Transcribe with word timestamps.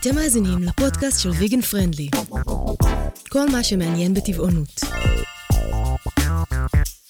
אתם 0.00 0.14
מאזינים 0.14 0.58
לפודקאסט 0.62 1.22
של 1.22 1.30
ויגן 1.30 1.60
פרנדלי. 1.60 2.08
כל 3.28 3.46
מה 3.52 3.62
שמעניין 3.62 4.14
בטבעונות. 4.14 4.68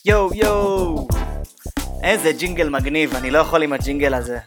יואו 0.04 0.34
יואו! 0.34 1.08
איזה 2.02 2.32
ג'ינגל 2.32 2.68
מגניב, 2.68 3.14
אני 3.14 3.30
לא 3.30 3.38
יכול 3.38 3.62
עם 3.62 3.72
הג'ינגל 3.72 4.14
הזה. 4.14 4.38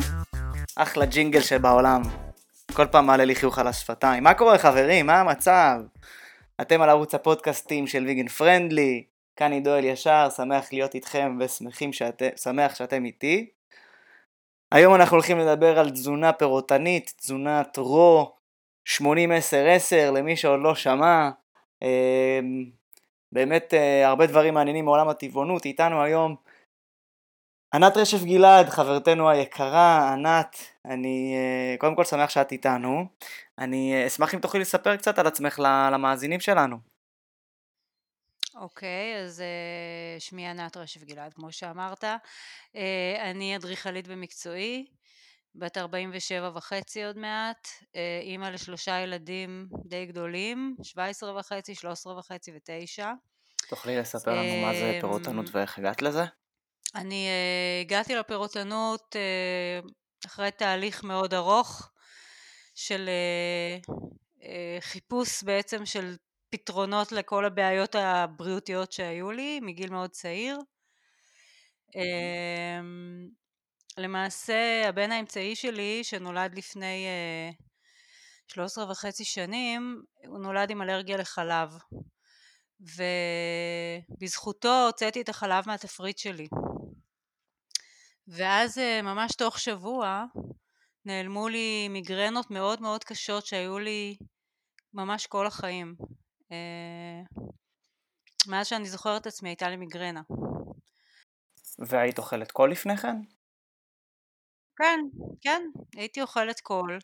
אחלה 0.75 1.05
ג'ינגל 1.05 1.41
שבעולם. 1.41 2.01
כל 2.73 2.87
פעם 2.87 3.05
מעלה 3.05 3.25
לי 3.25 3.35
חיוך 3.35 3.59
על 3.59 3.67
השפתיים. 3.67 4.23
מה 4.23 4.33
קורה 4.33 4.57
חברים? 4.57 5.05
מה 5.05 5.19
המצב? 5.19 5.81
אתם 6.61 6.81
על 6.81 6.89
ערוץ 6.89 7.15
הפודקאסטים 7.15 7.87
של 7.87 8.03
ויגן 8.03 8.27
פרנדלי. 8.27 9.03
כאן 9.35 9.51
עידו 9.51 9.75
אלישר, 9.75 10.27
שמח 10.37 10.73
להיות 10.73 10.95
איתכם 10.95 11.37
ושמחים 11.39 11.93
שאתם, 11.93 12.27
שאתם 12.75 13.05
איתי. 13.05 13.49
היום 14.71 14.95
אנחנו 14.95 15.15
הולכים 15.15 15.39
לדבר 15.39 15.79
על 15.79 15.89
תזונה 15.89 16.33
פירוטנית, 16.33 17.13
תזונת 17.17 17.77
רו, 17.77 18.35
80-10-10 18.99 19.01
למי 20.13 20.35
שעוד 20.35 20.59
לא 20.63 20.75
שמע. 20.75 21.29
אמ, 21.81 22.65
באמת 23.31 23.73
אה, 23.73 24.07
הרבה 24.07 24.27
דברים 24.27 24.53
מעניינים 24.53 24.85
מעולם 24.85 25.09
הטבעונות. 25.09 25.65
איתנו 25.65 26.03
היום 26.03 26.35
ענת 27.73 27.97
רשף 27.97 28.23
גלעד, 28.23 28.69
חברתנו 28.69 29.29
היקרה, 29.29 30.13
ענת, 30.13 30.55
אני 30.85 31.35
אה, 31.35 31.75
קודם 31.77 31.95
כל 31.95 32.03
שמח 32.03 32.29
שאת 32.29 32.51
איתנו. 32.51 33.05
אני 33.59 33.93
אה, 33.93 34.07
אשמח 34.07 34.33
אם 34.33 34.39
תוכלי 34.39 34.61
לספר 34.61 34.95
קצת 34.95 35.19
על 35.19 35.27
עצמך 35.27 35.59
למאזינים 35.91 36.39
שלנו. 36.39 36.90
אוקיי, 38.55 39.23
אז 39.23 39.39
uh, 39.39 40.19
שמי 40.19 40.47
ענת 40.47 40.77
רשף 40.77 41.03
גלעד, 41.03 41.33
כמו 41.33 41.51
שאמרת. 41.51 42.03
Uh, 42.03 42.77
אני 43.21 43.55
אדריכלית 43.55 44.07
במקצועי, 44.07 44.85
בת 45.55 45.77
47 45.77 46.51
וחצי 46.55 47.03
עוד 47.03 47.17
מעט, 47.17 47.67
uh, 47.67 47.97
אימא 48.21 48.45
לשלושה 48.45 48.99
ילדים 48.99 49.67
די 49.85 50.05
גדולים, 50.05 50.75
17 50.83 51.39
וחצי, 51.39 51.75
13 51.75 52.19
וחצי 52.19 52.51
ו-9. 52.51 53.03
תוכלי 53.69 53.97
לספר 53.97 54.31
לנו 54.31 54.65
מה 54.65 54.73
זה 54.73 54.97
פירוטנות 55.01 55.55
ואיך 55.55 55.77
הגעת 55.77 56.01
לזה? 56.01 56.23
אני 56.95 57.27
uh, 57.27 57.85
הגעתי 57.85 58.15
לפירוטנות 58.15 59.15
uh, 59.15 59.91
אחרי 60.25 60.51
תהליך 60.51 61.03
מאוד 61.03 61.33
ארוך 61.33 61.91
של 62.75 63.09
uh, 63.09 63.91
uh, 63.91 64.43
חיפוש 64.79 65.43
בעצם 65.43 65.85
של 65.85 66.15
פתרונות 66.51 67.11
לכל 67.11 67.45
הבעיות 67.45 67.95
הבריאותיות 67.95 68.91
שהיו 68.91 69.31
לי 69.31 69.59
מגיל 69.59 69.89
מאוד 69.89 70.09
צעיר. 70.09 70.59
אמ, 71.95 73.29
למעשה 73.97 74.83
הבן 74.89 75.11
האמצעי 75.11 75.55
שלי 75.55 76.03
שנולד 76.03 76.57
לפני 76.57 77.05
13 78.47 78.83
אה, 78.83 78.91
וחצי 78.91 79.25
שנים 79.25 80.03
הוא 80.27 80.39
נולד 80.39 80.69
עם 80.69 80.81
אלרגיה 80.81 81.17
לחלב. 81.17 81.77
ובזכותו 84.17 84.85
הוצאתי 84.85 85.21
את 85.21 85.29
החלב 85.29 85.63
מהתפריט 85.67 86.17
שלי. 86.17 86.47
ואז 88.27 88.77
אה, 88.77 89.01
ממש 89.01 89.31
תוך 89.37 89.59
שבוע 89.59 90.25
נעלמו 91.05 91.47
לי 91.47 91.87
מיגרנות 91.89 92.51
מאוד 92.51 92.81
מאוד 92.81 93.03
קשות 93.03 93.45
שהיו 93.45 93.79
לי 93.79 94.17
ממש 94.93 95.27
כל 95.27 95.47
החיים 95.47 95.95
מאז 98.47 98.67
שאני 98.67 98.89
זוכרת 98.89 99.21
את 99.21 99.27
עצמי 99.27 99.49
הייתה 99.49 99.69
לי 99.69 99.75
מיגרנה. 99.75 100.21
והיית 101.79 102.17
אוכלת 102.17 102.51
קול 102.51 102.71
לפני 102.71 102.97
כן? 102.97 103.15
כן, 104.77 104.99
כן, 105.41 105.61
הייתי 105.95 106.21
אוכלת 106.21 106.59
קול. 106.59 106.99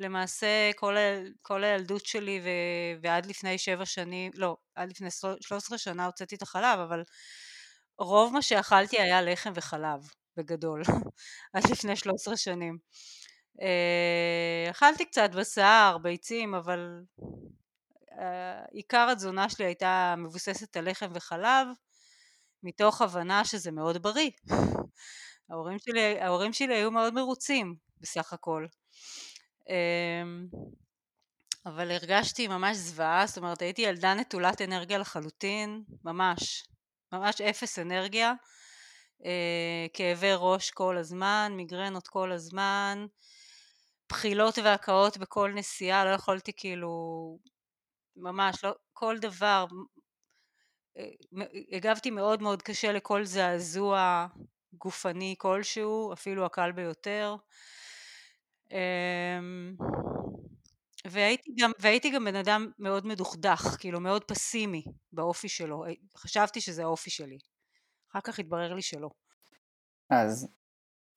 למעשה 0.00 0.70
כל, 0.76 0.94
כל 1.42 1.64
הילדות 1.64 2.06
שלי 2.06 2.40
ו... 2.44 2.48
ועד 3.02 3.26
לפני 3.26 3.58
שבע 3.58 3.86
שנים, 3.86 4.32
לא, 4.34 4.56
עד 4.74 4.90
לפני 4.90 5.08
13 5.40 5.78
שנה 5.78 6.06
הוצאתי 6.06 6.34
את 6.34 6.42
החלב, 6.42 6.78
אבל 6.78 7.02
רוב 7.98 8.32
מה 8.32 8.42
שאכלתי 8.42 9.00
היה 9.00 9.22
לחם 9.22 9.52
וחלב, 9.54 10.00
בגדול, 10.36 10.82
עד 11.54 11.70
לפני 11.70 11.96
13 11.96 12.36
שנים. 12.36 12.78
אה, 13.62 14.70
אכלתי 14.70 15.04
קצת 15.04 15.30
בשר, 15.30 15.96
ביצים, 16.02 16.54
אבל 16.54 17.02
עיקר 18.72 19.08
התזונה 19.12 19.50
שלי 19.50 19.64
הייתה 19.64 20.14
מבוססת 20.18 20.76
על 20.76 20.90
לחם 20.90 21.10
וחלב, 21.14 21.66
מתוך 22.62 23.02
הבנה 23.02 23.44
שזה 23.44 23.70
מאוד 23.70 24.02
בריא. 24.02 24.30
ההורים 25.50 25.78
שלי, 25.78 26.20
ההורים 26.20 26.52
שלי 26.52 26.74
היו 26.74 26.90
מאוד 26.90 27.14
מרוצים 27.14 27.74
בסך 28.00 28.32
הכל. 28.32 28.66
אמ, 29.68 30.46
אבל 31.66 31.90
הרגשתי 31.90 32.48
ממש 32.48 32.76
זוועה, 32.76 33.26
זאת 33.26 33.38
אומרת 33.38 33.62
הייתי 33.62 33.82
ילדה 33.82 34.14
נטולת 34.14 34.62
אנרגיה 34.62 34.98
לחלוטין, 34.98 35.82
ממש, 36.04 36.64
ממש 37.12 37.40
אפס 37.40 37.78
אנרגיה, 37.78 38.32
אה, 39.24 39.86
כאבי 39.94 40.30
ראש 40.36 40.70
כל 40.70 40.98
הזמן, 40.98 41.52
מיגרנות 41.56 42.08
כל 42.08 42.32
הזמן, 42.32 43.06
בחילות 44.08 44.58
והקאות 44.58 45.18
בכל 45.18 45.52
נסיעה, 45.54 46.04
לא 46.04 46.10
יכולתי 46.10 46.52
כאילו 46.56 46.88
ממש, 48.18 48.64
לא, 48.64 48.74
כל 48.92 49.18
דבר, 49.18 49.66
אה, 50.98 51.08
הגבתי 51.72 52.10
מאוד 52.10 52.42
מאוד 52.42 52.62
קשה 52.62 52.92
לכל 52.92 53.24
זעזוע 53.24 54.26
גופני 54.72 55.34
כלשהו, 55.38 56.12
אפילו 56.12 56.46
הקל 56.46 56.72
ביותר. 56.72 57.36
אמ, 58.72 59.76
והייתי 61.06 61.50
גם, 61.58 61.70
והייתי 61.78 62.10
גם 62.10 62.24
בן 62.24 62.36
אדם 62.36 62.70
מאוד 62.78 63.06
מדוכדך, 63.06 63.76
כאילו 63.78 64.00
מאוד 64.00 64.24
פסימי 64.24 64.84
באופי 65.12 65.48
שלו, 65.48 65.84
חשבתי 66.16 66.60
שזה 66.60 66.82
האופי 66.82 67.10
שלי. 67.10 67.38
אחר 68.12 68.20
כך 68.20 68.38
התברר 68.38 68.74
לי 68.74 68.82
שלא. 68.82 69.10
אז 70.10 70.48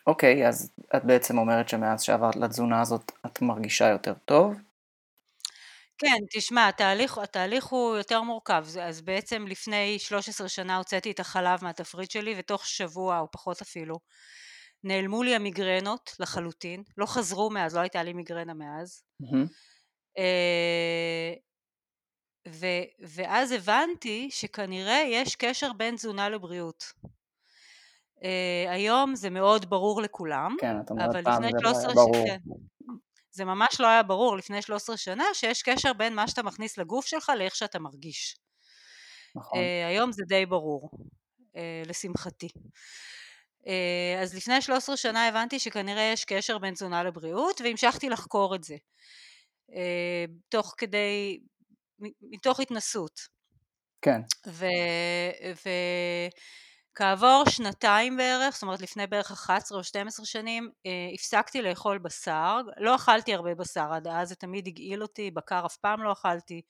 אוקיי, 0.07 0.47
אז 0.47 0.72
את 0.95 1.06
בעצם 1.06 1.38
אומרת 1.38 1.69
שמאז 1.69 2.01
שעברת 2.01 2.35
לתזונה 2.35 2.81
הזאת 2.81 3.12
את 3.25 3.41
מרגישה 3.41 3.88
יותר 3.89 4.13
טוב? 4.25 4.56
כן, 6.01 6.23
תשמע, 6.31 6.67
התהליך, 6.67 7.17
התהליך 7.17 7.66
הוא 7.66 7.97
יותר 7.97 8.22
מורכב, 8.22 8.66
אז 8.81 9.01
בעצם 9.01 9.47
לפני 9.47 10.00
13 10.00 10.50
שנה 10.50 10.78
הוצאתי 10.78 11.12
את 11.12 11.19
החלב 11.19 11.63
מהתפריט 11.63 12.12
שלי 12.12 12.35
ותוך 12.38 12.66
שבוע 12.66 13.19
או 13.19 13.31
פחות 13.31 13.62
אפילו 13.62 13.95
נעלמו 14.84 15.23
לי 15.23 15.35
המיגרנות 15.35 16.16
לחלוטין, 16.19 16.84
לא 16.97 17.06
חזרו 17.06 17.50
מאז, 17.50 17.75
לא 17.75 17.81
הייתה 17.81 18.03
לי 18.03 18.13
מיגרנה 18.13 18.53
מאז. 18.53 19.03
אה, 20.17 21.34
ו, 22.47 22.66
ואז 23.00 23.51
הבנתי 23.51 24.29
שכנראה 24.31 25.03
יש 25.07 25.35
קשר 25.35 25.73
בין 25.73 25.95
תזונה 25.95 26.29
לבריאות. 26.29 26.83
Uh, 28.22 28.69
היום 28.69 29.16
זה 29.16 29.29
מאוד 29.29 29.69
ברור 29.69 30.01
לכולם, 30.01 30.56
כן, 30.59 30.75
את 30.85 30.91
אומרת 30.91 31.23
פעם 31.23 31.44
זה 31.44 31.50
לא 31.63 31.69
היה 31.69 31.94
ברור. 31.94 32.25
כן, 32.25 32.38
זה 33.31 33.46
ממש 33.46 33.80
לא 33.80 33.88
היה 33.88 34.03
ברור 34.03 34.38
לפני 34.38 34.62
13 34.62 34.97
שנה 34.97 35.24
שיש 35.34 35.64
קשר 35.64 35.94
בין 35.94 36.16
מה 36.16 36.28
שאתה 36.28 36.44
מכניס 36.44 36.78
לגוף 36.78 37.06
שלך 37.06 37.31
לאיך 37.38 37.56
שאתה 37.56 37.80
מרגיש. 37.80 38.38
נכון. 39.36 39.59
Uh, 39.59 39.88
היום 39.88 40.12
זה 40.12 40.24
די 40.28 40.46
ברור, 40.46 40.90
uh, 41.40 41.58
לשמחתי. 41.86 42.47
Uh, 43.64 44.22
אז 44.22 44.36
לפני 44.36 44.62
13 44.62 44.97
שנה 44.97 45.28
הבנתי 45.28 45.59
שכנראה 45.59 46.12
יש 46.14 46.25
קשר 46.25 46.58
בין 46.58 46.74
תזונה 46.74 47.03
לבריאות 47.03 47.62
והמשכתי 47.62 48.09
לחקור 48.09 48.56
את 48.56 48.64
זה. 48.64 48.75
Uh, 49.69 49.74
תוך 50.50 50.74
כדי, 50.78 51.40
מתוך 52.22 52.59
התנסות. 52.59 53.19
כן. 54.02 54.22
ו... 54.48 54.66
ו... 55.66 55.69
כעבור 56.96 57.44
שנתיים 57.50 58.18
בערך, 58.18 58.53
זאת 58.53 58.63
אומרת 58.63 58.81
לפני 58.81 59.07
בערך 59.07 59.31
11 59.31 59.78
או 59.78 59.84
12 59.84 60.25
שנים, 60.25 60.69
אה, 60.85 60.91
הפסקתי 61.13 61.62
לאכול 61.62 61.97
בשר, 61.97 62.62
לא 62.78 62.96
אכלתי 62.96 63.33
הרבה 63.33 63.56
בשר 63.56 63.94
עד 63.94 64.07
אז, 64.07 64.30
זה 64.30 64.36
תמיד 64.36 64.68
הגעיל 64.68 65.01
אותי, 65.01 65.31
בקר 65.31 65.65
אף 65.65 65.77
פעם 65.77 66.04
לא 66.04 66.12
אכלתי, 66.12 66.62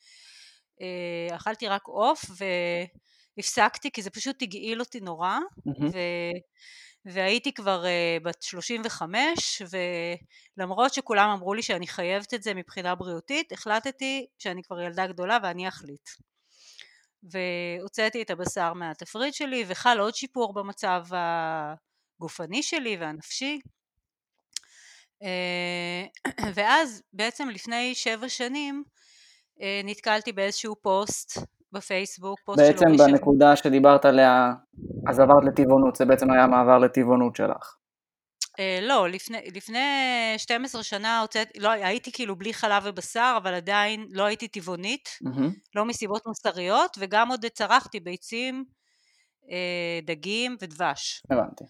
אה, 0.82 1.36
אכלתי 1.36 1.68
רק 1.68 1.88
עוף 1.88 2.26
והפסקתי 3.38 3.92
כי 3.92 4.02
זה 4.02 4.10
פשוט 4.10 4.42
הגעיל 4.42 4.80
אותי 4.80 5.00
נורא, 5.00 5.38
mm-hmm. 5.38 5.84
ו... 5.94 5.98
והייתי 7.06 7.54
כבר 7.54 7.84
uh, 7.84 8.24
בת 8.24 8.42
35 8.42 9.62
ולמרות 10.58 10.94
שכולם 10.94 11.30
אמרו 11.30 11.54
לי 11.54 11.62
שאני 11.62 11.88
חייבת 11.88 12.34
את 12.34 12.44
זה 12.44 12.54
מבחינה 12.54 12.96
בריאותית 12.96 13.52
החלטתי 13.52 14.26
שאני 14.38 14.64
כבר 14.64 14.82
ילדה 14.82 15.08
גדולה 15.08 15.38
ואני 15.44 15.68
אחליט 15.68 16.10
והוצאתי 17.24 18.22
את 18.22 18.30
הבשר 18.30 18.74
מהתפריט 18.74 19.34
שלי 19.34 19.64
וחל 19.68 20.00
עוד 20.00 20.16
שיפור 20.16 20.54
במצב 20.54 21.04
הגופני 21.12 22.64
שלי 22.64 22.98
והנפשי 23.00 23.60
אה, 25.24 26.06
ואז 26.56 27.04
בעצם 27.14 27.50
לפני 27.50 27.96
שבע 27.96 28.30
שנים 28.30 28.84
אה, 29.62 29.82
נתקלתי 29.84 30.32
באיזשהו 30.32 30.76
פוסט 30.82 31.38
בפייסבוק, 31.72 32.40
פוסט 32.46 32.60
בעצם 32.60 32.86
בנקודה 32.98 33.56
ש... 33.56 33.60
שדיברת 33.60 34.06
עליה, 34.06 34.54
אז 35.10 35.20
עברת 35.20 35.44
לטבעונות, 35.46 35.96
זה 35.96 36.06
בעצם 36.06 36.32
היה 36.32 36.48
מעבר 36.48 36.78
לטבעונות 36.78 37.36
שלך. 37.36 37.76
Uh, 38.52 38.82
לא, 38.82 39.10
לפני, 39.10 39.38
לפני 39.56 39.80
12 40.38 40.84
שנה 40.84 41.20
הוצאתי, 41.20 41.60
לא, 41.60 41.70
הייתי 41.70 42.12
כאילו 42.12 42.36
בלי 42.36 42.54
חלב 42.54 42.84
ובשר, 42.86 43.34
אבל 43.38 43.54
עדיין 43.54 44.08
לא 44.10 44.24
הייתי 44.24 44.48
טבעונית, 44.48 45.10
מהמם. 45.22 45.54
לא 45.76 45.86
מסיבות 45.86 46.28
מוסריות, 46.28 46.98
וגם 47.00 47.30
עוד 47.30 47.46
צרכתי 47.46 48.00
ביצים, 48.00 48.66
uh, 49.44 49.48
דגים 50.06 50.56
ודבש. 50.62 51.24
הבנתי. 51.32 51.64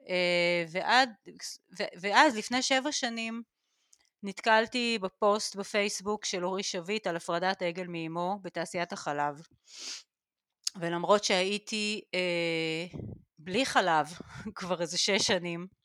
Uh, 0.00 0.68
ועד, 0.68 1.10
ו- 1.78 2.00
ואז 2.00 2.36
לפני 2.36 2.62
שבע 2.62 2.92
שנים 2.92 3.42
נתקלתי 4.22 4.98
בפוסט 5.02 5.56
בפייסבוק 5.56 6.24
של 6.24 6.44
אורי 6.44 6.62
שביט 6.62 7.06
על 7.06 7.16
הפרדת 7.16 7.62
עגל 7.62 7.86
מאמו 7.88 8.38
בתעשיית 8.42 8.92
החלב. 8.92 9.42
ולמרות 10.80 11.24
שהייתי 11.24 12.00
אה, 12.14 12.98
בלי 13.38 13.66
חלב 13.66 14.06
כבר 14.54 14.80
איזה 14.80 14.98
שש 14.98 15.26
שנים, 15.26 15.60
אה, 15.60 15.83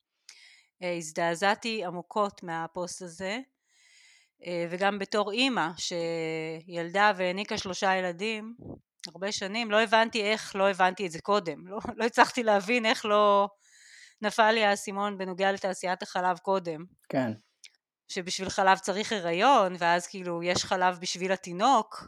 הזדעזעתי 0.82 1.86
עמוקות 1.86 2.44
מהפוסט 2.44 3.02
הזה, 3.02 3.40
אה, 4.46 4.68
וגם 4.70 5.00
בתור 5.00 5.32
אימא 5.32 5.68
שילדה 5.78 7.12
והעניקה 7.16 7.58
שלושה 7.58 7.96
ילדים 7.96 8.56
הרבה 9.08 9.32
שנים, 9.32 9.72
לא 9.72 9.82
הבנתי 9.82 10.22
איך 10.22 10.56
לא 10.56 10.70
הבנתי 10.70 11.06
את 11.06 11.12
זה 11.12 11.22
קודם, 11.22 11.68
לא, 11.68 11.80
לא 11.96 12.06
הצלחתי 12.06 12.44
להבין 12.44 12.86
איך 12.86 13.06
לא 13.06 13.50
נפל 14.22 14.52
לי 14.52 14.66
האסימון 14.66 15.18
בנוגע 15.18 15.52
לתעשיית 15.52 16.04
החלב 16.04 16.38
קודם. 16.38 16.86
כן. 17.10 17.32
שבשביל 18.08 18.50
חלב 18.50 18.78
צריך 18.78 19.12
הריון, 19.12 19.76
ואז 19.80 20.08
כאילו 20.08 20.44
יש 20.44 20.66
חלב 20.66 20.98
בשביל 21.02 21.32
התינוק. 21.32 22.08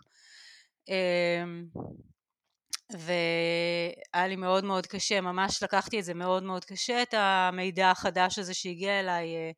והיה 3.00 4.28
לי 4.28 4.36
מאוד 4.36 4.64
מאוד 4.64 4.88
קשה, 4.88 5.22
ממש 5.22 5.64
לקחתי 5.64 6.00
את 6.00 6.04
זה 6.04 6.14
מאוד 6.14 6.44
מאוד 6.44 6.66
קשה, 6.66 7.02
את 7.02 7.14
המידע 7.14 7.92
החדש 7.92 8.40
הזה 8.40 8.54
שהגיע 8.54 9.00
אליי. 9.00 9.36
אה, 9.36 9.52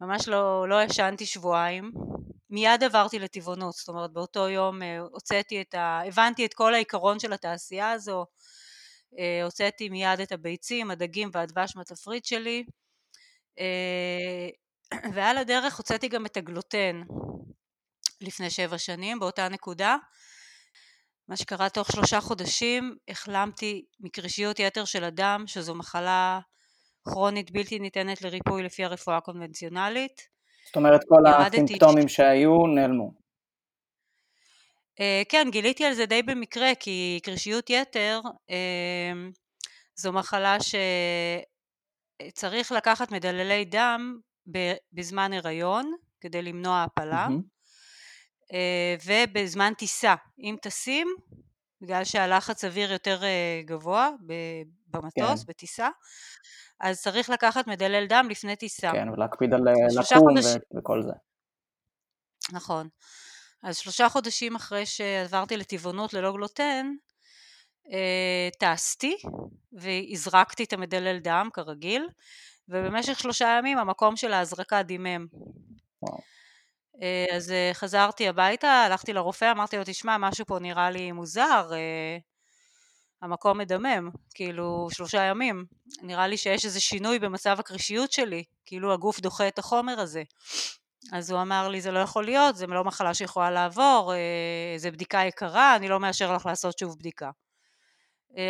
ממש 0.00 0.28
לא, 0.28 0.68
לא 0.68 0.82
ישנתי 0.82 1.26
שבועיים. 1.26 1.92
מיד 2.50 2.84
עברתי 2.84 3.18
לטבעונות, 3.18 3.74
זאת 3.74 3.88
אומרת 3.88 4.12
באותו 4.12 4.48
יום 4.48 4.82
אה, 4.82 4.98
הוצאתי 4.98 5.60
את 5.60 5.74
ה... 5.74 6.00
הבנתי 6.06 6.46
את 6.46 6.54
כל 6.54 6.74
העיקרון 6.74 7.18
של 7.18 7.32
התעשייה 7.32 7.90
הזו, 7.90 8.26
אה, 9.18 9.44
הוצאתי 9.44 9.88
מיד 9.88 10.20
את 10.20 10.32
הביצים, 10.32 10.90
הדגים 10.90 11.30
והדבש 11.32 11.76
מהתפריט 11.76 12.24
שלי, 12.24 12.64
ועל 15.14 15.38
הדרך 15.38 15.76
הוצאתי 15.76 16.08
גם 16.08 16.26
את 16.26 16.36
הגלוטן 16.36 17.02
לפני 18.20 18.50
שבע 18.50 18.78
שנים 18.78 19.18
באותה 19.18 19.48
נקודה. 19.48 19.96
מה 21.30 21.36
שקרה 21.36 21.68
תוך 21.68 21.92
שלושה 21.92 22.20
חודשים 22.20 22.96
החלמתי 23.08 23.84
מקרישיות 24.00 24.58
יתר 24.58 24.84
של 24.84 25.04
הדם 25.04 25.44
שזו 25.46 25.74
מחלה 25.74 26.40
כרונית 27.04 27.50
בלתי 27.50 27.78
ניתנת 27.78 28.22
לריפוי 28.22 28.62
לפי 28.62 28.84
הרפואה 28.84 29.16
הקונבנציונלית. 29.16 30.22
זאת 30.66 30.76
אומרת 30.76 31.00
כל 31.08 31.26
הסימפטומים 31.26 32.08
שהיו 32.08 32.66
נעלמו. 32.74 33.12
Uh, 34.94 35.02
כן, 35.28 35.48
גיליתי 35.52 35.84
על 35.84 35.92
זה 35.92 36.06
די 36.06 36.22
במקרה 36.22 36.74
כי 36.80 37.20
קרישיות 37.22 37.70
יתר 37.70 38.20
uh, 38.24 38.54
זו 39.96 40.12
מחלה 40.12 40.56
שצריך 42.32 42.72
לקחת 42.72 43.12
מדללי 43.12 43.64
דם 43.64 44.18
בזמן 44.92 45.32
הריון 45.32 45.92
כדי 46.20 46.42
למנוע 46.42 46.82
הפלה 46.82 47.26
mm-hmm. 47.26 47.59
ובזמן 49.06 49.72
טיסה 49.74 50.14
אם 50.38 50.56
טסים 50.62 51.08
בגלל 51.80 52.04
שהלחץ 52.04 52.64
אוויר 52.64 52.92
יותר 52.92 53.24
אה, 53.24 53.62
גבוה 53.64 54.10
במטוס, 54.86 55.44
כן. 55.44 55.46
בטיסה, 55.48 55.88
אז 56.80 57.02
צריך 57.02 57.30
לקחת 57.30 57.66
מדלל 57.66 58.06
דם 58.06 58.26
לפני 58.30 58.56
טיסה. 58.56 58.92
כן, 58.92 59.08
ולהקפיד 59.08 59.54
על 59.54 59.68
אה, 59.68 59.74
לקום 60.00 60.28
חודש... 60.28 60.44
וכל 60.78 61.02
זה. 61.02 61.12
נכון. 62.52 62.88
אז 63.62 63.76
שלושה 63.76 64.08
חודשים 64.08 64.56
אחרי 64.56 64.86
שעברתי 64.86 65.56
לטבעונות 65.56 66.12
ללא 66.12 66.32
גלוטן, 66.32 66.86
טסתי 68.58 69.16
והזרקתי 69.72 70.64
את 70.64 70.72
המדלל 70.72 71.18
דם 71.18 71.48
כרגיל, 71.52 72.08
ובמשך 72.68 73.18
שלושה 73.20 73.56
ימים 73.58 73.78
המקום 73.78 74.16
של 74.16 74.32
ההזרקה 74.32 74.82
דימם. 74.82 75.26
וואו. 76.02 76.20
אה, 77.02 77.36
אז 77.36 77.50
אה, 77.50 77.70
חזרתי 77.74 78.28
הביתה, 78.28 78.68
הלכתי 78.68 79.12
לרופא, 79.12 79.52
אמרתי 79.52 79.76
לו, 79.76 79.82
תשמע, 79.86 80.18
משהו 80.18 80.46
פה 80.46 80.58
נראה 80.58 80.90
לי 80.90 81.12
מוזר, 81.12 81.70
אה, 81.72 82.18
המקום 83.22 83.58
מדמם, 83.58 84.10
כאילו 84.34 84.88
שלושה 84.92 85.22
ימים, 85.22 85.64
נראה 86.02 86.26
לי 86.26 86.36
שיש 86.36 86.64
איזה 86.64 86.80
שינוי 86.80 87.18
במצב 87.18 87.56
הקרישיות 87.60 88.12
שלי, 88.12 88.44
כאילו 88.66 88.92
הגוף 88.92 89.20
דוחה 89.20 89.48
את 89.48 89.58
החומר 89.58 90.00
הזה. 90.00 90.22
אז 91.12 91.30
הוא 91.30 91.42
אמר 91.42 91.68
לי, 91.68 91.80
זה 91.80 91.90
לא 91.90 91.98
יכול 91.98 92.24
להיות, 92.24 92.56
זה 92.56 92.66
לא 92.66 92.84
מחלה 92.84 93.14
שיכולה 93.14 93.50
לעבור, 93.50 94.12
זה 94.76 94.90
בדיקה 94.90 95.18
יקרה, 95.18 95.76
אני 95.76 95.88
לא 95.88 96.00
מאשר 96.00 96.32
לך 96.32 96.46
לעשות 96.46 96.78
שוב 96.78 96.98
בדיקה. 96.98 97.30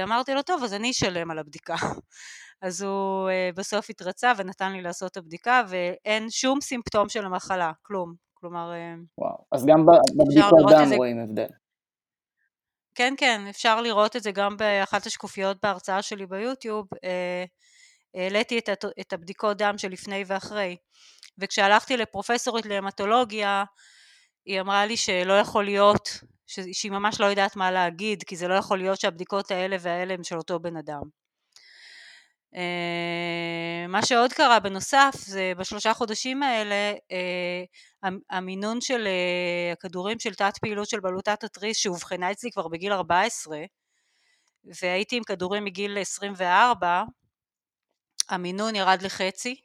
אמרתי 0.03 0.35
לו, 0.35 0.43
טוב, 0.43 0.65
אז 0.65 0.75
אני 0.75 0.91
אשלם 0.91 1.31
על 1.31 1.39
הבדיקה. 1.39 1.75
אז 2.63 2.83
הוא 2.83 3.31
בסוף 3.55 3.91
התרצה 3.91 4.33
ונתן 4.37 4.73
לי 4.73 4.83
לעשות 4.83 5.13
את 5.13 5.17
הבדיקה 5.17 5.63
ואין 5.69 6.31
שום 6.31 6.61
סימפטום 6.61 7.09
של 7.09 7.25
המחלה, 7.25 7.73
כלום. 7.83 8.30
כלומר... 8.41 8.73
Uh, 8.73 9.05
וואו, 9.19 9.45
אז 9.53 9.67
גם 9.67 9.87
בבדיקות 9.87 10.59
דם 10.71 10.97
רואים 10.97 11.19
הבדל. 11.19 11.47
כן, 12.95 13.15
כן, 13.19 13.41
אפשר 13.51 13.81
לראות 13.81 14.17
את 14.17 14.23
זה 14.23 14.31
גם 14.31 14.57
באחת 14.57 15.07
השקופיות 15.07 15.57
בהרצאה 15.63 16.03
שלי 16.03 16.27
ביוטיוב. 16.27 16.87
uh, 16.95 17.49
העליתי 18.15 18.59
את, 18.59 18.69
את 19.01 19.13
הבדיקות 19.13 19.57
דם 19.57 19.75
של 19.79 19.89
לפני 19.89 20.25
ואחרי. 20.27 20.77
וכשהלכתי 21.39 21.97
לפרופסורית 21.97 22.67
להמטולוגיה, 22.67 23.65
היא 24.47 24.61
אמרה 24.61 24.87
לי 24.87 24.97
שלא 24.97 25.33
יכול 25.33 25.65
להיות, 25.65 26.09
שהיא 26.47 26.93
ממש 26.93 27.21
לא 27.21 27.27
יודעת 27.27 27.57
מה 27.57 27.71
להגיד, 27.71 28.23
כי 28.23 28.37
זה 28.37 28.49
לא 28.49 28.55
יכול 28.55 28.79
להיות 28.79 29.01
שהבדיקות 29.01 29.51
האלה 29.51 29.77
והאלה 29.81 30.15
הם 30.15 30.25
של 30.25 30.37
אותו 30.37 30.61
בן 30.61 30.77
אדם. 30.77 31.03
אה, 32.55 33.87
מה 33.89 34.07
שעוד 34.07 34.33
קרה 34.33 34.61
בנוסף 34.61 35.15
זה 35.15 35.53
בשלושה 35.57 35.95
חודשים 35.95 36.43
האלה 36.43 36.95
אה, 37.13 37.65
המינון 38.31 38.81
של 38.81 39.07
אה, 39.07 39.73
הכדורים 39.73 40.19
של 40.19 40.35
תת 40.35 40.59
פעילות 40.61 40.89
של 40.89 41.01
בלוטת 41.01 41.45
התריס 41.45 41.77
שאובחנה 41.77 42.33
אצלי 42.33 42.51
כבר 42.51 42.69
בגיל 42.69 42.93
14 42.93 43.59
והייתי 44.65 45.17
עם 45.17 45.25
כדורים 45.25 45.65
מגיל 45.65 45.99
24 45.99 47.03
המינון 48.29 48.77
ירד 48.77 49.03
לחצי 49.03 49.61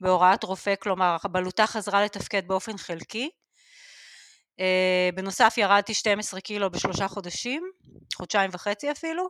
בהוראת 0.00 0.44
רופא 0.44 0.74
כלומר 0.82 1.16
הבלוטה 1.24 1.66
חזרה 1.66 2.04
לתפקד 2.04 2.48
באופן 2.48 2.78
חלקי 2.78 3.30
בנוסף 5.14 5.54
ירדתי 5.58 5.94
12 5.94 6.40
קילו 6.40 6.70
בשלושה 6.70 7.08
חודשים 7.08 7.70
חודשיים 8.14 8.50
וחצי 8.52 8.90
אפילו 8.90 9.28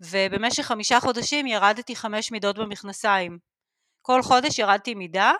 ובמשך 0.00 0.62
חמישה 0.62 1.00
חודשים 1.00 1.46
ירדתי 1.46 1.96
חמש 1.96 2.32
מידות 2.32 2.58
במכנסיים. 2.58 3.38
כל 4.02 4.22
חודש 4.22 4.58
ירדתי 4.58 4.94
מידה, 4.94 5.32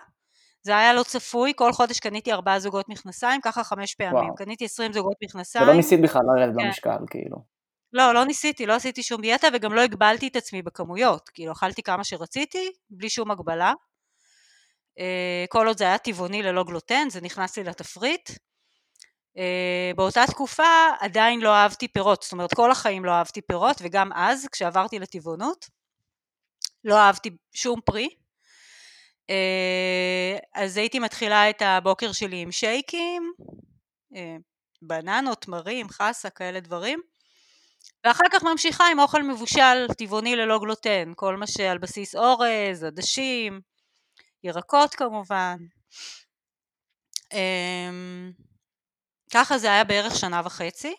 זה 0.63 0.77
היה 0.77 0.93
לא 0.93 1.03
צפוי, 1.03 1.53
כל 1.55 1.73
חודש 1.73 1.99
קניתי 1.99 2.31
ארבעה 2.31 2.59
זוגות 2.59 2.89
מכנסיים, 2.89 3.41
ככה 3.41 3.63
חמש 3.63 3.95
פעמים. 3.95 4.15
וואו. 4.15 4.35
קניתי 4.35 4.65
עשרים 4.65 4.93
זוגות 4.93 5.17
מכנסיים. 5.23 5.63
ולא 5.63 5.73
ניסית 5.73 6.01
בכלל 6.01 6.21
לרדת 6.35 6.55
כן. 6.59 6.65
במשקל, 6.67 6.97
כאילו. 7.09 7.37
לא, 7.93 8.13
לא 8.13 8.25
ניסיתי, 8.25 8.65
לא 8.65 8.73
עשיתי 8.73 9.03
שום 9.03 9.21
דיאטה 9.21 9.47
וגם 9.53 9.73
לא 9.73 9.81
הגבלתי 9.81 10.27
את 10.27 10.35
עצמי 10.35 10.61
בכמויות. 10.61 11.29
כאילו, 11.29 11.51
אכלתי 11.51 11.83
כמה 11.83 12.03
שרציתי, 12.03 12.71
בלי 12.89 13.09
שום 13.09 13.31
הגבלה. 13.31 13.73
אה, 14.99 15.45
כל 15.49 15.67
עוד 15.67 15.77
זה 15.77 15.83
היה 15.83 15.97
טבעוני 15.97 16.43
ללא 16.43 16.63
גלוטן, 16.63 17.09
זה 17.09 17.21
נכנס 17.21 17.57
לי 17.57 17.63
לתפריט. 17.63 18.29
Uh, 19.37 19.95
באותה 19.95 20.23
תקופה 20.27 20.87
עדיין 20.99 21.41
לא 21.41 21.55
אהבתי 21.55 21.87
פירות, 21.87 22.23
זאת 22.23 22.31
אומרת 22.31 22.53
כל 22.53 22.71
החיים 22.71 23.05
לא 23.05 23.11
אהבתי 23.11 23.41
פירות 23.41 23.77
וגם 23.81 24.13
אז 24.13 24.47
כשעברתי 24.51 24.99
לטבעונות 24.99 25.65
לא 26.83 26.97
אהבתי 26.97 27.29
שום 27.53 27.79
פרי 27.85 28.09
אז 30.53 30.77
הייתי 30.77 30.99
מתחילה 30.99 31.49
את 31.49 31.61
הבוקר 31.61 32.11
שלי 32.11 32.41
עם 32.41 32.51
שייקים, 32.51 33.33
uh, 34.13 34.17
בננות, 34.81 35.41
תמרים, 35.41 35.89
חסה, 35.89 36.29
כאלה 36.29 36.59
דברים. 36.59 37.01
ואחר 38.03 38.23
כך 38.31 38.43
ממשיכה 38.43 38.83
עם 38.91 38.99
אוכל 38.99 39.23
מבושל 39.23 39.87
טבעוני 39.97 40.35
ללא 40.35 40.59
גלוטן, 40.59 41.11
כל 41.15 41.37
מה 41.37 41.47
שעל 41.47 41.77
בסיס 41.77 42.15
אורז, 42.15 42.83
עדשים, 42.83 43.61
ירקות 44.43 44.95
כמובן. 44.95 45.57
um, 47.33 48.43
ככה 49.33 49.57
זה 49.57 49.67
היה 49.67 49.83
בערך 49.83 50.15
שנה 50.15 50.41
וחצי, 50.45 50.95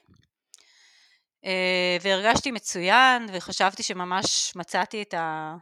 אה, 1.45 1.97
והרגשתי 2.03 2.51
מצוין 2.51 3.27
וחשבתי 3.33 3.83
שממש 3.83 4.57
מצאתי 4.57 5.03
את, 5.03 5.15
ה... 5.15 5.55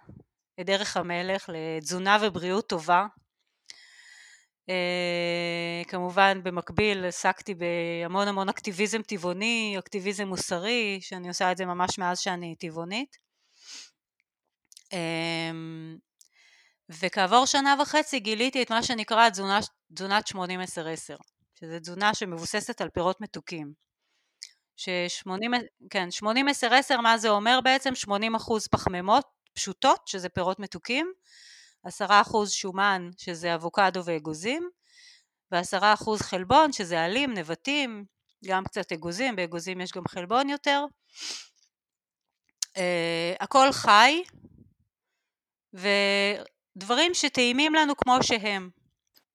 את 0.61 0.67
דרך 0.67 0.97
המלך 0.97 1.51
לתזונה 1.53 2.19
ובריאות 2.23 2.69
טובה. 2.69 3.07
אה, 4.69 5.83
כמובן 5.89 6.43
במקביל 6.43 7.05
עסקתי 7.05 7.55
בהמון 7.55 8.29
המון 8.29 8.49
אקטיביזם 8.49 9.03
טבעוני, 9.03 9.77
אקטיביזם 9.79 10.29
מוסרי, 10.29 10.99
שאני 11.03 11.29
עושה 11.29 11.53
את 11.53 11.57
זה 11.57 11.65
ממש 11.65 11.99
מאז 11.99 12.19
שאני 12.19 12.57
טבעונית. 12.57 13.17
אה, 14.93 15.51
וכעבור 16.89 17.47
שנה 17.47 17.75
וחצי 17.83 18.21
גיליתי 18.21 18.63
את 18.63 18.71
מה 18.71 18.83
שנקרא 18.83 19.31
תזונה, 19.31 19.59
תזונת 19.95 20.29
80-10-10, 20.29 20.37
שזו 21.55 21.79
תזונה 21.81 22.15
שמבוססת 22.15 22.81
על 22.81 22.89
פירות 22.89 23.21
מתוקים. 23.21 23.73
ש-80, 24.77 25.31
כן, 25.91 26.09
80-10-10 26.91 26.97
מה 27.03 27.19
זה 27.19 27.29
אומר 27.29 27.61
בעצם? 27.65 27.91
80% 27.95 28.69
פחמימות 28.71 29.38
פשוטות, 29.53 30.09
שזה 30.09 30.29
פירות 30.29 30.59
מתוקים, 30.59 31.13
10% 31.87 31.91
שומן, 32.47 33.11
שזה 33.17 33.55
אבוקדו 33.55 34.05
ואגוזים, 34.05 34.71
ו-10% 35.53 36.23
חלבון, 36.23 36.73
שזה 36.73 37.05
עלים, 37.05 37.35
נבטים, 37.35 38.05
גם 38.45 38.65
קצת 38.65 38.93
אגוזים, 38.93 39.37
באגוזים 39.37 39.81
יש 39.81 39.93
גם 39.93 40.03
חלבון 40.09 40.49
יותר. 40.49 40.85
Uh, 42.69 42.81
הכל 43.41 43.73
חי, 43.73 44.23
ודברים 45.73 47.15
שטעימים 47.15 47.75
לנו 47.75 47.97
כמו 47.97 48.19
שהם, 48.23 48.71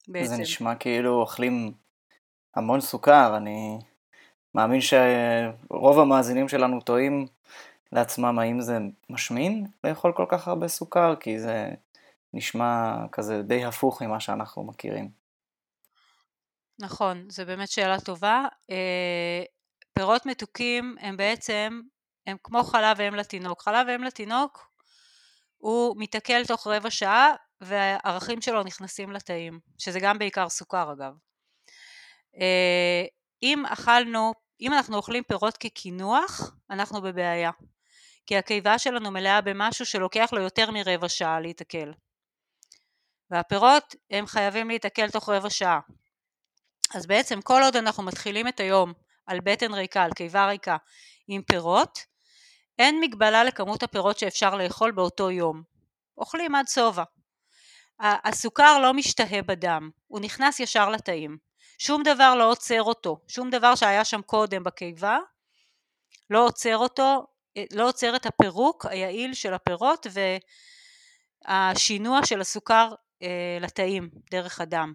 בעצם. 0.07 0.35
זה 0.35 0.37
נשמע 0.41 0.75
כאילו 0.75 1.21
אוכלים 1.21 1.73
המון 2.55 2.81
סוכר, 2.81 3.37
אני 3.37 3.79
מאמין 4.55 4.79
שרוב 4.81 5.99
המאזינים 5.99 6.49
שלנו 6.49 6.81
טועים 6.81 7.27
לעצמם 7.93 8.39
האם 8.39 8.61
זה 8.61 8.77
משמין 9.09 9.65
לאכול 9.83 10.13
כל 10.15 10.25
כך 10.29 10.47
הרבה 10.47 10.67
סוכר, 10.67 11.15
כי 11.15 11.39
זה 11.39 11.69
נשמע 12.33 12.95
כזה 13.11 13.41
די 13.41 13.65
הפוך 13.65 14.01
ממה 14.01 14.19
שאנחנו 14.19 14.63
מכירים. 14.63 15.09
נכון, 16.79 17.25
זו 17.29 17.45
באמת 17.45 17.67
שאלה 17.67 17.99
טובה. 17.99 18.45
אה, 18.71 19.43
פירות 19.93 20.25
מתוקים 20.25 20.95
הם 20.99 21.17
בעצם, 21.17 21.81
הם 22.27 22.37
כמו 22.43 22.63
חלב 22.63 23.01
אם 23.01 23.15
לתינוק. 23.15 23.61
חלב 23.61 23.87
אם 23.87 24.03
לתינוק 24.03 24.69
הוא 25.57 25.95
מתעכל 25.97 26.45
תוך 26.45 26.67
רבע 26.67 26.89
שעה 26.89 27.31
והערכים 27.61 28.41
שלו 28.41 28.63
נכנסים 28.63 29.11
לתאים, 29.11 29.59
שזה 29.77 29.99
גם 29.99 30.19
בעיקר 30.19 30.49
סוכר 30.49 30.93
אגב. 30.93 31.13
אה, 32.39 33.05
אם 33.43 33.65
אכלנו, 33.65 34.33
אם 34.61 34.73
אנחנו 34.73 34.97
אוכלים 34.97 35.23
פירות 35.23 35.57
כקינוח, 35.57 36.55
אנחנו 36.69 37.01
בבעיה. 37.01 37.51
כי 38.25 38.37
הקיבה 38.37 38.79
שלנו 38.79 39.11
מלאה 39.11 39.41
במשהו 39.41 39.85
שלוקח 39.85 40.29
לו 40.33 40.41
יותר 40.41 40.71
מרבע 40.71 41.09
שעה 41.09 41.39
להתעכל. 41.39 41.91
והפירות 43.31 43.95
הם 44.11 44.27
חייבים 44.27 44.69
להתעכל 44.69 45.09
תוך 45.09 45.29
רבע 45.29 45.49
שעה. 45.49 45.79
אז 46.95 47.05
בעצם 47.05 47.41
כל 47.41 47.61
עוד 47.63 47.75
אנחנו 47.75 48.03
מתחילים 48.03 48.47
את 48.47 48.59
היום 48.59 48.93
על 49.25 49.39
בטן 49.43 49.73
ריקה, 49.73 50.03
על 50.03 50.11
קיבה 50.15 50.47
ריקה 50.47 50.77
עם 51.27 51.41
פירות, 51.41 51.99
אין 52.79 52.99
מגבלה 53.01 53.43
לכמות 53.43 53.83
הפירות 53.83 54.19
שאפשר 54.19 54.55
לאכול 54.55 54.91
באותו 54.91 55.31
יום. 55.31 55.63
אוכלים 56.17 56.55
עד 56.55 56.67
שובע. 56.67 57.03
הסוכר 57.99 58.79
לא 58.79 58.93
משתהה 58.93 59.41
בדם, 59.41 59.89
הוא 60.07 60.19
נכנס 60.19 60.59
ישר 60.59 60.89
לתאים. 60.89 61.37
שום 61.77 62.03
דבר 62.03 62.35
לא 62.35 62.51
עוצר 62.51 62.83
אותו, 62.83 63.19
שום 63.27 63.49
דבר 63.49 63.75
שהיה 63.75 64.05
שם 64.05 64.21
קודם 64.21 64.63
בקיבה 64.63 65.17
לא 66.29 66.45
עוצר 66.45 66.77
אותו, 66.77 67.25
לא 67.73 67.89
עוצר 67.89 68.15
את 68.15 68.25
הפירוק 68.25 68.85
היעיל 68.85 69.33
של 69.33 69.53
הפירות 69.53 70.07
והשינוע 71.47 72.25
של 72.25 72.41
הסוכר 72.41 72.93
אה, 73.23 73.57
לתאים 73.61 74.09
דרך 74.31 74.61
הדם. 74.61 74.93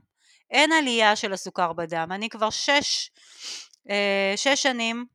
אין 0.50 0.72
עלייה 0.72 1.16
של 1.16 1.32
הסוכר 1.32 1.72
בדם. 1.72 2.08
אני 2.10 2.28
כבר 2.28 2.50
שש, 2.50 3.10
אה, 3.90 4.32
שש 4.36 4.62
שנים 4.62 5.06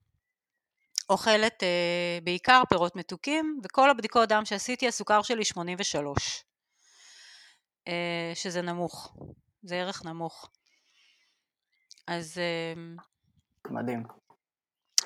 אוכלת 1.09 1.63
אה, 1.63 2.19
בעיקר 2.23 2.61
פירות 2.69 2.95
מתוקים, 2.95 3.59
וכל 3.63 3.89
הבדיקות 3.89 4.29
דם 4.29 4.45
שעשיתי 4.45 4.87
הסוכר 4.87 5.21
שלי 5.21 5.45
83, 5.45 6.43
אה, 7.87 8.31
שזה 8.35 8.61
נמוך, 8.61 9.15
זה 9.63 9.75
ערך 9.75 10.05
נמוך. 10.05 10.49
אז... 12.07 12.37
מדהים. 13.69 14.03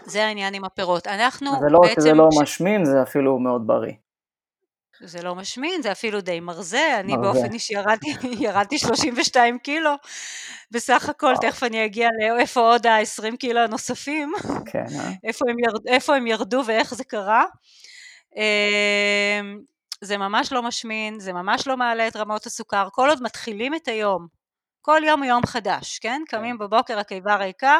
זה 0.05 0.25
העניין 0.25 0.53
עם 0.53 0.65
הפירות. 0.65 1.07
אנחנו 1.07 1.51
זה 1.59 1.67
לא 1.69 1.79
בעצם... 1.79 2.01
זה 2.01 2.13
לא 2.13 2.29
משמין, 2.41 2.85
זה 2.85 3.01
אפילו 3.01 3.39
מאוד 3.39 3.67
בריא. 3.67 3.93
זה 5.01 5.21
לא 5.21 5.35
משמין, 5.35 5.81
זה 5.81 5.91
אפילו 5.91 6.21
די 6.21 6.39
מרזה, 6.39 6.99
אני 6.99 7.15
מרזה. 7.15 7.33
באופן 7.33 7.53
אישי 7.53 7.73
ירדתי, 7.73 8.15
ירדתי 8.45 8.77
32 8.77 9.59
קילו 9.59 9.91
בסך 10.71 11.09
הכל. 11.09 11.33
תכף 11.41 11.63
אני 11.63 11.85
אגיע 11.85 12.09
לאיפה 12.19 12.59
עוד 12.59 12.87
ה-20 12.87 13.37
קילו 13.37 13.59
הנוספים, 13.59 14.33
כן, 14.65 14.85
אה? 14.99 15.11
איפה, 15.27 15.45
הם 15.49 15.59
ירד, 15.59 15.87
איפה 15.87 16.15
הם 16.15 16.27
ירדו 16.27 16.61
ואיך 16.65 16.93
זה 16.93 17.03
קרה. 17.03 17.45
אמ, 18.35 19.59
זה 20.01 20.17
ממש 20.17 20.53
לא 20.53 20.63
משמין, 20.63 21.19
זה 21.19 21.33
ממש 21.33 21.67
לא 21.67 21.77
מעלה 21.77 22.07
את 22.07 22.15
רמות 22.15 22.45
הסוכר, 22.45 22.87
כל 22.91 23.09
עוד 23.09 23.23
מתחילים 23.23 23.75
את 23.75 23.87
היום, 23.87 24.27
כל 24.81 25.01
יום 25.05 25.23
הוא 25.23 25.29
יום 25.29 25.45
חדש, 25.45 25.99
כן? 25.99 26.21
כן. 26.27 26.37
קמים 26.37 26.57
בבוקר 26.57 26.99
הקיבה 26.99 27.35
ריקה, 27.35 27.79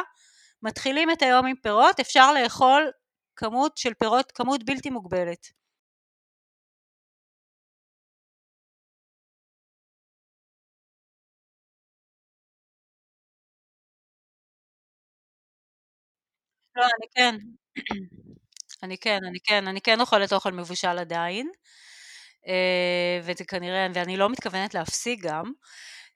מתחילים 0.63 1.11
את 1.11 1.21
היום 1.21 1.45
עם 1.45 1.55
פירות, 1.63 1.99
אפשר 1.99 2.33
לאכול 2.33 2.91
כמות 3.35 3.77
של 3.77 3.93
פירות, 3.93 4.31
כמות 4.31 4.63
בלתי 4.63 4.89
מוגבלת. 4.89 5.47
לא, 16.75 16.83
אני 16.83 17.07
כן. 17.15 17.35
אני 18.83 18.97
כן, 18.97 19.19
אני 19.29 19.39
כן, 19.45 19.67
אני 19.67 19.81
כן 19.81 20.01
אוכלת 20.01 20.33
אוכל 20.33 20.51
מבושל 20.53 20.99
עדיין, 20.99 21.49
אה, 22.47 23.19
וזה 23.23 23.45
כנראה, 23.45 23.87
ואני 23.95 24.17
לא 24.17 24.29
מתכוונת 24.29 24.73
להפסיק 24.73 25.21
גם. 25.23 25.51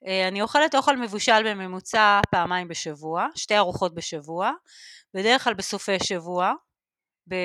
אה, 0.07 0.27
אני 0.27 0.41
אוכלת 0.41 0.75
אוכל 0.75 0.97
מבושל 0.97 1.51
בממוצע 1.51 2.19
פעמיים 2.31 2.67
בשבוע, 2.67 3.27
שתי 3.35 3.57
ארוחות 3.57 3.95
בשבוע, 3.95 4.51
בדרך 5.13 5.43
כלל 5.43 5.53
בסופי 5.53 5.99
שבוע, 5.99 6.53
ב... 7.29 7.35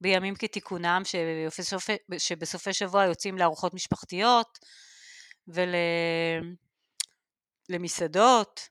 בימים 0.00 0.34
כתיקונם, 0.34 1.02
שבסופי, 2.18 2.72
שבוע 2.72 3.04
יוצאים 3.04 3.38
לארוחות 3.38 3.74
משפחתיות 3.74 4.58
ולמסעדות. 7.68 8.68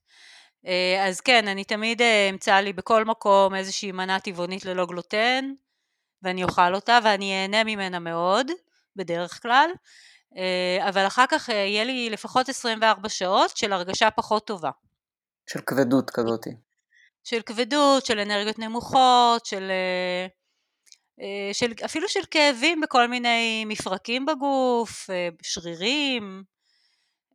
אה, 0.66 1.06
אז 1.08 1.22
כן, 1.22 1.48
אני 1.48 1.64
תמיד 1.64 2.02
אה, 2.02 2.30
אמצא 2.30 2.56
לי 2.56 2.74
בכל 2.74 3.06
מקום 3.06 3.56
איזושהי 3.56 3.92
מנה 3.92 4.20
טבעונית 4.20 4.66
ללא 4.66 4.86
גלוטן, 4.86 5.46
ואני 6.22 6.44
אוכל 6.44 6.76
אותה 6.76 7.00
ואני 7.04 7.42
אהנה 7.42 7.64
ממנה 7.64 8.00
מאוד, 8.00 8.52
בדרך 8.96 9.42
כלל, 9.42 9.70
אבל 10.88 11.08
אחר 11.08 11.26
כך 11.30 11.50
יהיה 11.50 11.84
לי 11.84 12.10
לפחות 12.10 12.50
24 12.50 13.10
שעות 13.10 13.58
של 13.58 13.74
הרגשה 13.74 14.12
פחות 14.12 14.48
טובה. 14.48 14.70
של 15.48 15.60
כבדות 15.66 16.10
כזאתי. 16.10 16.50
של 17.24 17.42
כבדות, 17.42 18.06
של 18.06 18.20
אנרגיות 18.20 18.60
נמוכות, 18.60 19.46
של, 19.46 19.72
של 21.54 21.74
אפילו 21.86 22.10
של 22.10 22.20
כאבים 22.32 22.82
בכל 22.82 23.08
מיני 23.08 23.66
מפרקים 23.66 24.26
בגוף, 24.26 25.10
שרירים, 25.42 26.44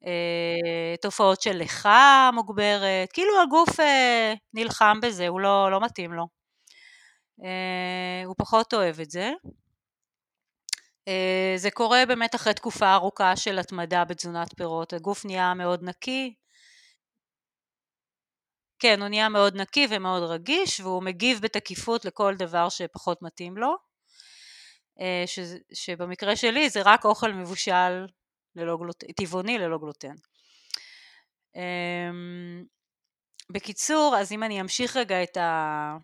אה, 0.07 0.97
תופעות 1.03 1.43
של 1.43 1.53
ליכה 1.53 2.31
מוגברת, 2.35 3.13
כאילו 3.13 3.43
הגוף 3.43 3.81
אה, 3.81 4.35
נלחם 4.55 5.01
בזה, 5.03 5.29
הוא 5.29 5.41
לא, 5.41 5.71
לא 5.71 5.81
מתאים 5.81 6.13
לו. 6.13 6.27
אה, 7.45 8.23
הוא 8.27 8.35
פחות 8.39 8.75
אוהב 8.75 9.01
את 9.01 9.11
זה. 9.11 9.31
זה 11.57 11.71
קורה 11.71 12.07
באמת 12.07 12.35
אחרי 12.35 12.55
תקופה 12.55 12.95
ארוכה 12.95 13.37
של 13.37 13.59
התמדה 13.59 14.05
בתזונת 14.05 14.55
פירות, 14.57 14.93
הגוף 14.93 15.25
נהיה 15.25 15.55
מאוד 15.55 15.83
נקי. 15.83 16.35
כן, 18.79 19.01
הוא 19.01 19.09
נהיה 19.09 19.29
מאוד 19.29 19.57
נקי 19.57 19.87
ומאוד 19.91 20.23
רגיש, 20.23 20.81
והוא 20.81 21.03
מגיב 21.03 21.41
בתקיפות 21.41 22.05
לכל 22.05 22.35
דבר 22.39 22.69
שפחות 22.69 23.23
מתאים 23.23 23.57
לו. 23.57 23.89
ש, 25.27 25.39
שבמקרה 25.75 26.37
שלי 26.37 26.71
זה 26.71 26.81
רק 26.85 27.05
אוכל 27.05 27.33
מבושל 27.33 28.07
ללא 28.57 28.77
גלוטן, 28.77 29.07
טבעוני 29.13 29.59
ללא 29.59 29.79
גלוטן. 29.79 30.15
אמ, 31.57 32.65
בקיצור, 33.53 34.17
אז 34.19 34.33
אם 34.33 34.43
אני 34.43 34.61
אמשיך 34.61 34.97
רגע 34.97 35.23
את, 35.23 35.37
ה... 35.37 35.97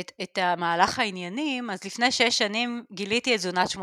את, 0.00 0.12
את 0.22 0.38
המהלך 0.38 0.98
העניינים, 0.98 1.70
אז 1.70 1.84
לפני 1.84 2.12
שש 2.12 2.38
שנים 2.38 2.84
גיליתי 2.92 3.34
את 3.34 3.38
תזונת 3.38 3.68
80-10-10, 3.68 3.78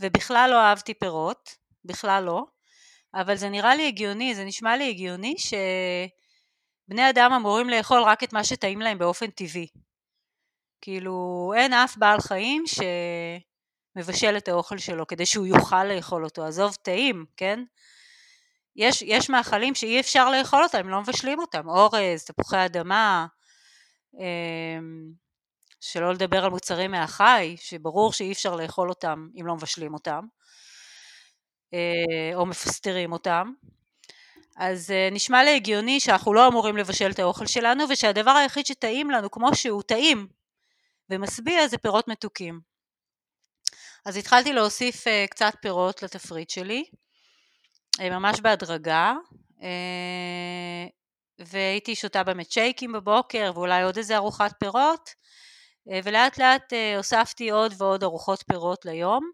ובכלל 0.00 0.50
לא 0.50 0.60
אהבתי 0.60 0.94
פירות, 0.94 1.56
בכלל 1.84 2.24
לא, 2.24 2.44
אבל 3.14 3.36
זה 3.36 3.48
נראה 3.48 3.74
לי 3.74 3.86
הגיוני, 3.86 4.34
זה 4.34 4.44
נשמע 4.44 4.76
לי 4.76 4.88
הגיוני 4.88 5.34
שבני 5.38 7.10
אדם 7.10 7.32
אמורים 7.32 7.70
לאכול 7.70 8.02
רק 8.02 8.24
את 8.24 8.32
מה 8.32 8.44
שטעים 8.44 8.80
להם 8.80 8.98
באופן 8.98 9.30
טבעי. 9.30 9.66
כאילו, 10.80 11.52
אין 11.56 11.72
אף 11.72 11.96
בעל 11.96 12.20
חיים 12.20 12.66
ש... 12.66 12.78
מבשל 13.96 14.36
את 14.36 14.48
האוכל 14.48 14.78
שלו 14.78 15.06
כדי 15.06 15.26
שהוא 15.26 15.46
יוכל 15.46 15.84
לאכול 15.84 16.24
אותו, 16.24 16.44
עזוב 16.44 16.74
טעים, 16.74 17.24
כן? 17.36 17.64
יש, 18.76 19.02
יש 19.02 19.30
מאכלים 19.30 19.74
שאי 19.74 20.00
אפשר 20.00 20.30
לאכול 20.30 20.62
אותם, 20.62 20.78
הם 20.78 20.88
לא 20.88 21.00
מבשלים 21.00 21.40
אותם, 21.40 21.68
אורז, 21.68 22.24
תפוחי 22.24 22.64
אדמה, 22.64 23.26
שלא 25.80 26.12
לדבר 26.12 26.44
על 26.44 26.50
מוצרים 26.50 26.90
מהחי, 26.90 27.56
שברור 27.60 28.12
שאי 28.12 28.32
אפשר 28.32 28.56
לאכול 28.56 28.88
אותם 28.88 29.28
אם 29.40 29.46
לא 29.46 29.54
מבשלים 29.54 29.94
אותם, 29.94 30.24
או 32.34 32.46
מפסטרים 32.46 33.12
אותם. 33.12 33.52
אז 34.56 34.92
נשמע 35.12 35.44
לי 35.44 35.56
הגיוני 35.56 36.00
שאנחנו 36.00 36.34
לא 36.34 36.48
אמורים 36.48 36.76
לבשל 36.76 37.10
את 37.10 37.18
האוכל 37.18 37.46
שלנו, 37.46 37.84
ושהדבר 37.90 38.30
היחיד 38.30 38.66
שטעים 38.66 39.10
לנו, 39.10 39.30
כמו 39.30 39.54
שהוא 39.54 39.82
טעים 39.82 40.26
ומשביע, 41.10 41.68
זה 41.68 41.78
פירות 41.78 42.08
מתוקים. 42.08 42.60
אז 44.04 44.16
התחלתי 44.16 44.52
להוסיף 44.52 45.04
קצת 45.30 45.52
פירות 45.62 46.02
לתפריט 46.02 46.50
שלי, 46.50 46.84
ממש 48.00 48.40
בהדרגה, 48.40 49.14
והייתי 51.46 51.94
שותה 51.94 52.24
באמת 52.24 52.50
שייקים 52.50 52.92
בבוקר 52.92 53.52
ואולי 53.54 53.82
עוד 53.82 53.96
איזה 53.96 54.16
ארוחת 54.16 54.54
פירות, 54.60 55.10
ולאט 56.04 56.38
לאט 56.38 56.72
הוספתי 56.96 57.50
עוד 57.50 57.74
ועוד 57.78 58.02
ארוחות 58.02 58.44
פירות 58.48 58.84
ליום. 58.84 59.30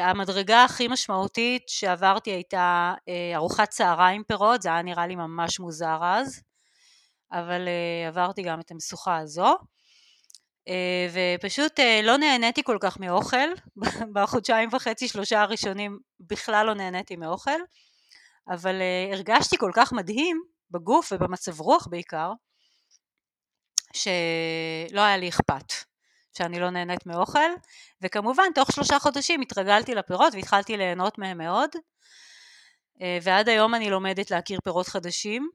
המדרגה 0.00 0.64
הכי 0.64 0.88
משמעותית 0.88 1.62
שעברתי 1.68 2.30
הייתה 2.30 2.94
ארוחת 3.34 3.68
צהריים 3.68 4.22
פירות, 4.24 4.62
זה 4.62 4.68
היה 4.68 4.82
נראה 4.82 5.06
לי 5.06 5.16
ממש 5.16 5.60
מוזר 5.60 5.98
אז, 6.02 6.42
אבל 7.32 7.68
עברתי 8.08 8.42
גם 8.42 8.60
את 8.60 8.70
המשוכה 8.70 9.18
הזו. 9.18 9.56
ופשוט 11.12 11.80
לא 12.02 12.16
נהניתי 12.16 12.62
כל 12.62 12.78
כך 12.80 13.00
מאוכל, 13.00 13.48
בחודשיים 14.14 14.68
וחצי 14.72 15.08
שלושה 15.08 15.42
הראשונים 15.42 15.98
בכלל 16.20 16.66
לא 16.66 16.74
נהניתי 16.74 17.16
מאוכל, 17.16 17.60
אבל 18.48 18.74
הרגשתי 19.12 19.56
כל 19.58 19.70
כך 19.74 19.92
מדהים 19.92 20.57
בגוף 20.70 21.12
ובמצב 21.12 21.60
רוח 21.60 21.86
בעיקר, 21.86 22.32
שלא 23.92 25.00
היה 25.00 25.16
לי 25.16 25.28
אכפת 25.28 25.72
שאני 26.36 26.60
לא 26.60 26.70
נהנית 26.70 27.06
מאוכל, 27.06 27.50
וכמובן 28.02 28.44
תוך 28.54 28.72
שלושה 28.72 28.98
חודשים 28.98 29.40
התרגלתי 29.40 29.94
לפירות 29.94 30.34
והתחלתי 30.34 30.76
ליהנות 30.76 31.18
מהם 31.18 31.38
מאוד, 31.38 31.70
ועד 33.22 33.48
היום 33.48 33.74
אני 33.74 33.90
לומדת 33.90 34.30
להכיר 34.30 34.58
פירות 34.64 34.88
חדשים, 34.88 35.50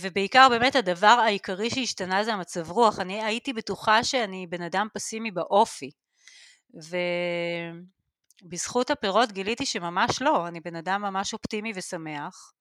ובעיקר 0.00 0.48
באמת 0.50 0.76
הדבר 0.76 1.06
העיקרי 1.06 1.70
שהשתנה 1.70 2.24
זה 2.24 2.34
המצב 2.34 2.70
רוח, 2.70 2.98
אני 2.98 3.24
הייתי 3.24 3.52
בטוחה 3.52 4.04
שאני 4.04 4.46
בן 4.46 4.62
אדם 4.62 4.86
פסימי 4.94 5.30
באופי, 5.30 5.90
ובזכות 8.42 8.90
הפירות 8.90 9.32
גיליתי 9.32 9.66
שממש 9.66 10.22
לא, 10.22 10.48
אני 10.48 10.60
בן 10.60 10.76
אדם 10.76 11.02
ממש 11.02 11.32
אופטימי 11.32 11.72
ושמח, 11.74 12.52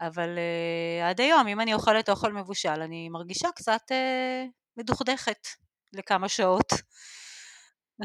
אבל 0.00 0.38
uh, 0.38 1.04
עד 1.04 1.20
היום 1.20 1.46
אם 1.46 1.60
אני 1.60 1.74
אוכלת 1.74 2.08
אוכל 2.08 2.32
מבושל 2.32 2.82
אני 2.82 3.08
מרגישה 3.08 3.48
קצת 3.54 3.80
uh, 3.90 4.48
מדוכדכת 4.76 5.46
לכמה 5.92 6.28
שעות. 6.28 6.72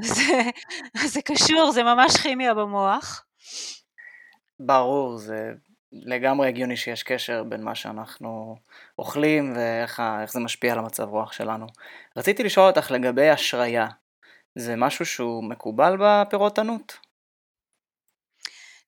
זה, 0.01 0.41
זה 1.05 1.21
קשור, 1.21 1.71
זה 1.71 1.83
ממש 1.83 2.17
כימיה 2.17 2.53
במוח. 2.53 3.25
ברור, 4.59 5.17
זה 5.17 5.51
לגמרי 5.91 6.47
הגיוני 6.47 6.77
שיש 6.77 7.03
קשר 7.03 7.43
בין 7.43 7.63
מה 7.63 7.75
שאנחנו 7.75 8.55
אוכלים 8.99 9.53
ואיך 9.55 10.01
זה 10.27 10.39
משפיע 10.39 10.73
על 10.73 10.79
המצב 10.79 11.03
רוח 11.03 11.31
שלנו. 11.31 11.65
רציתי 12.17 12.43
לשאול 12.43 12.67
אותך 12.67 12.91
לגבי 12.91 13.33
אשריה, 13.33 13.87
זה 14.55 14.75
משהו 14.75 15.05
שהוא 15.05 15.43
מקובל 15.43 15.97
בפירות 15.99 16.59
ענות? 16.59 16.97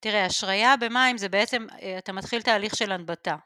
תראה, 0.04 0.24
השריה 0.24 0.76
במים 0.76 1.18
זה 1.18 1.28
בעצם, 1.28 1.66
אה, 1.82 1.98
אתה 1.98 2.12
מתחיל 2.12 2.42
תהליך 2.42 2.76
של 2.76 2.92
הנבטה. 2.92 3.36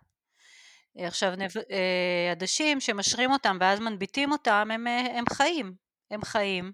אה, 0.98 1.06
עכשיו, 1.06 1.32
אה, 1.70 2.30
עדשים 2.30 2.80
שמשרים 2.80 3.30
אותם 3.30 3.56
ואז 3.60 3.80
מנביטים 3.80 4.32
אותם, 4.32 4.68
הם, 4.72 4.86
הם 4.86 5.24
חיים, 5.32 5.74
הם 6.10 6.24
חיים. 6.24 6.72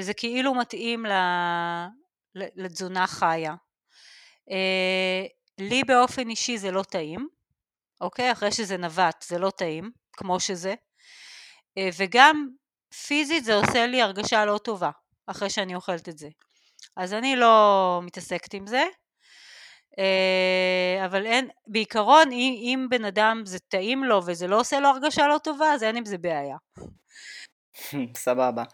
זה 0.00 0.14
כאילו 0.14 0.54
מתאים 0.54 1.06
לתזונה 2.34 3.06
חיה. 3.06 3.54
לי 5.58 5.84
באופן 5.86 6.28
אישי 6.28 6.58
זה 6.58 6.70
לא 6.70 6.82
טעים, 6.82 7.28
אוקיי? 8.00 8.32
אחרי 8.32 8.52
שזה 8.52 8.76
נבט 8.76 9.24
זה 9.28 9.38
לא 9.38 9.50
טעים, 9.50 9.90
כמו 10.12 10.40
שזה. 10.40 10.74
וגם 11.98 12.48
פיזית 13.06 13.44
זה 13.44 13.54
עושה 13.54 13.86
לי 13.86 14.02
הרגשה 14.02 14.44
לא 14.44 14.58
טובה, 14.58 14.90
אחרי 15.26 15.50
שאני 15.50 15.74
אוכלת 15.74 16.08
את 16.08 16.18
זה. 16.18 16.28
אז 16.96 17.14
אני 17.14 17.36
לא 17.36 18.00
מתעסקת 18.02 18.54
עם 18.54 18.66
זה, 18.66 18.84
אה, 19.98 21.04
אבל 21.06 21.26
אין, 21.26 21.48
בעיקרון 21.66 22.32
אם, 22.32 22.54
אם 22.58 22.86
בן 22.90 23.04
אדם 23.04 23.42
זה 23.44 23.58
טעים 23.58 24.04
לו 24.04 24.20
וזה 24.26 24.46
לא 24.46 24.60
עושה 24.60 24.80
לו 24.80 24.88
הרגשה 24.88 25.28
לא 25.28 25.38
טובה, 25.38 25.72
אז 25.72 25.82
אין 25.82 25.96
עם 25.96 26.04
זה 26.04 26.18
בעיה. 26.18 26.56
סבבה. 28.16 28.64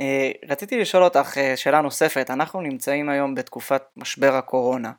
אה, 0.00 0.30
רציתי 0.48 0.80
לשאול 0.80 1.04
אותך 1.04 1.38
אה, 1.38 1.56
שאלה 1.56 1.80
נוספת, 1.80 2.30
אנחנו 2.30 2.60
נמצאים 2.60 3.08
היום 3.08 3.34
בתקופת 3.34 3.82
משבר 3.96 4.34
הקורונה, 4.34 4.92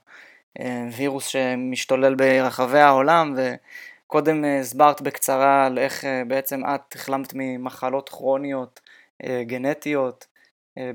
וירוס 0.97 1.27
שמשתולל 1.27 2.15
ברחבי 2.15 2.79
העולם 2.79 3.35
וקודם 3.37 4.43
הסברת 4.61 5.01
בקצרה 5.01 5.65
על 5.65 5.79
איך 5.79 6.03
בעצם 6.27 6.61
את 6.75 6.95
החלמת 6.95 7.31
ממחלות 7.35 8.09
כרוניות 8.09 8.79
גנטיות 9.41 10.27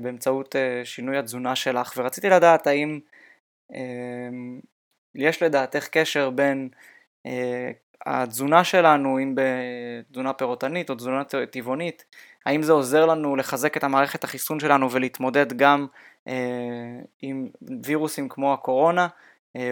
באמצעות 0.01 0.55
אה, 0.55 0.81
שינוי 0.85 1.17
התזונה 1.17 1.55
שלך, 1.55 1.93
ורציתי 1.97 2.29
לדעת 2.29 2.67
האם 2.67 2.99
אמ, 3.73 4.59
יש 5.15 5.43
לדעתך 5.43 5.87
קשר 5.87 6.29
בין 6.29 6.69
אה, 7.25 7.71
התזונה 8.05 8.63
שלנו, 8.63 9.19
אם 9.19 9.35
בתזונה 9.35 10.33
פירוטנית 10.33 10.89
או 10.89 10.95
תזונה 10.95 11.23
טבעונית, 11.51 12.05
האם 12.45 12.63
זה 12.63 12.71
עוזר 12.71 13.05
לנו 13.05 13.35
לחזק 13.35 13.77
את 13.77 13.83
המערכת 13.83 14.23
החיסון 14.23 14.59
שלנו 14.59 14.91
ולהתמודד 14.91 15.53
גם 15.53 15.87
עם 17.21 17.49
וירוסים 17.85 18.29
כמו 18.29 18.53
הקורונה 18.53 19.07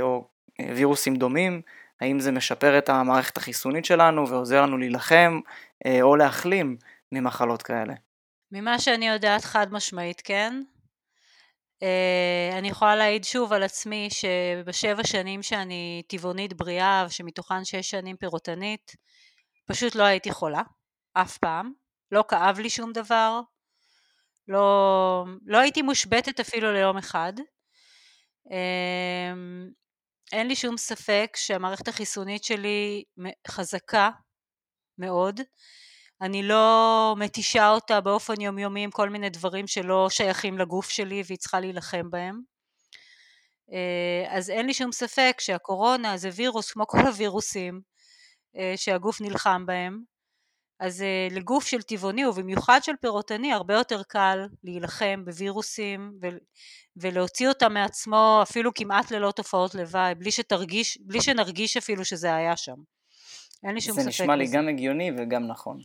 או 0.02 0.28
וירוסים 0.76 1.16
דומים, 1.16 1.62
האם 2.02 2.20
זה 2.20 2.32
משפר 2.32 2.78
את 2.78 2.90
המערכת 2.90 3.38
החיסונית 3.38 3.86
שלנו 3.86 4.28
ועוזר 4.28 4.62
לנו 4.62 4.78
להילחם 4.78 5.40
או 6.02 6.16
להחלים 6.16 6.78
ממחלות 7.12 7.62
כאלה. 7.62 7.94
ממה 8.52 8.80
שאני 8.80 9.08
יודעת 9.08 9.44
חד 9.44 9.68
משמעית 9.74 10.22
כן. 10.22 10.62
Uh, 11.84 12.58
אני 12.58 12.70
יכולה 12.70 12.96
להעיד 12.96 13.24
שוב 13.24 13.54
על 13.54 13.64
עצמי 13.64 14.10
שבשבע 14.10 15.04
שנים 15.04 15.44
שאני 15.44 16.04
טבעונית 16.08 16.54
בריאה, 16.54 17.06
שמתוכן 17.10 17.66
שש 17.66 17.90
שנים 17.90 18.18
פירוטנית, 18.18 18.96
פשוט 19.66 19.96
לא 19.96 20.04
הייתי 20.04 20.32
חולה, 20.32 20.62
אף 21.14 21.38
פעם. 21.38 21.74
לא 22.12 22.24
כאב 22.28 22.60
לי 22.60 22.70
שום 22.70 22.92
דבר, 22.92 23.42
לא, 24.48 25.26
לא 25.46 25.58
הייתי 25.58 25.82
מושבתת 25.82 26.40
אפילו 26.40 26.74
ליום 26.74 26.98
אחד. 26.98 27.34
Uh, 28.48 28.52
אין 30.32 30.48
לי 30.48 30.56
שום 30.56 30.78
ספק 30.78 31.34
שהמערכת 31.36 31.88
החיסונית 31.88 32.44
שלי 32.44 33.04
חזקה 33.48 34.10
מאוד. 34.98 35.40
אני 36.22 36.44
לא 36.44 37.16
מתישה 37.18 37.70
אותה 37.70 38.02
באופן 38.02 38.42
יומיומי 38.42 38.84
עם 38.84 38.92
כל 38.92 39.10
מיני 39.10 39.30
דברים 39.30 39.68
שלא 39.68 40.10
שייכים 40.10 40.58
לגוף 40.58 40.90
שלי 40.90 41.24
והיא 41.26 41.38
צריכה 41.38 41.60
להילחם 41.60 42.10
בהם. 42.10 42.42
אה, 43.74 44.38
אז 44.38 44.50
אין 44.50 44.66
לי 44.66 44.74
שום 44.74 44.92
ספק 44.92 45.38
שהקורונה 45.40 46.18
זה 46.18 46.30
וירוס 46.36 46.72
כמו 46.72 46.88
כל 46.88 47.00
הווירוסים 47.00 47.82
אה, 48.58 48.74
שהגוף 48.76 49.22
נלחם 49.22 49.66
בהם. 49.66 50.04
אז 50.80 51.02
אה, 51.02 51.28
לגוף 51.32 51.68
של 51.68 51.82
טבעוני 51.82 52.26
ובמיוחד 52.26 52.80
של 52.84 52.96
פירוטני 53.02 53.54
הרבה 53.54 53.74
יותר 53.74 54.04
קל 54.04 54.40
להילחם 54.64 55.26
בווירוסים 55.26 56.12
ולהוציא 56.96 57.50
אותם 57.50 57.74
מעצמו 57.74 58.40
אפילו 58.44 58.74
כמעט 58.74 59.12
ללא 59.12 59.32
תופעות 59.32 59.76
לוואי, 59.76 60.16
בלי 60.16 60.32
שתרגיש, 60.32 60.98
בלי 61.02 61.22
שנרגיש 61.22 61.78
אפילו 61.78 62.06
שזה 62.06 62.36
היה 62.36 62.58
שם. 62.58 62.76
אין 63.64 63.76
לי 63.76 63.82
שום 63.82 63.94
ספק. 63.94 64.04
זה 64.04 64.10
נשמע 64.10 64.36
לי 64.36 64.48
גם 64.48 64.68
הגיוני 64.68 65.12
וגם 65.18 65.48
נכון. 65.48 65.80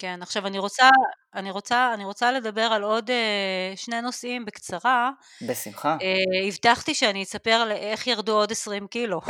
כן, 0.00 0.18
עכשיו 0.22 0.46
אני 0.46 0.58
רוצה, 0.58 0.88
אני 1.34 1.50
רוצה, 1.50 1.94
אני 1.94 2.04
רוצה 2.04 2.32
לדבר 2.32 2.60
על 2.60 2.82
עוד 2.82 3.10
uh, 3.10 3.76
שני 3.76 4.00
נושאים 4.00 4.44
בקצרה. 4.44 5.10
בשמחה. 5.48 5.96
Uh, 6.00 6.48
הבטחתי 6.48 6.94
שאני 6.94 7.22
אספר 7.22 7.70
איך 7.70 8.06
ירדו 8.06 8.32
עוד 8.32 8.52
20 8.52 8.86
קילו. 8.86 9.20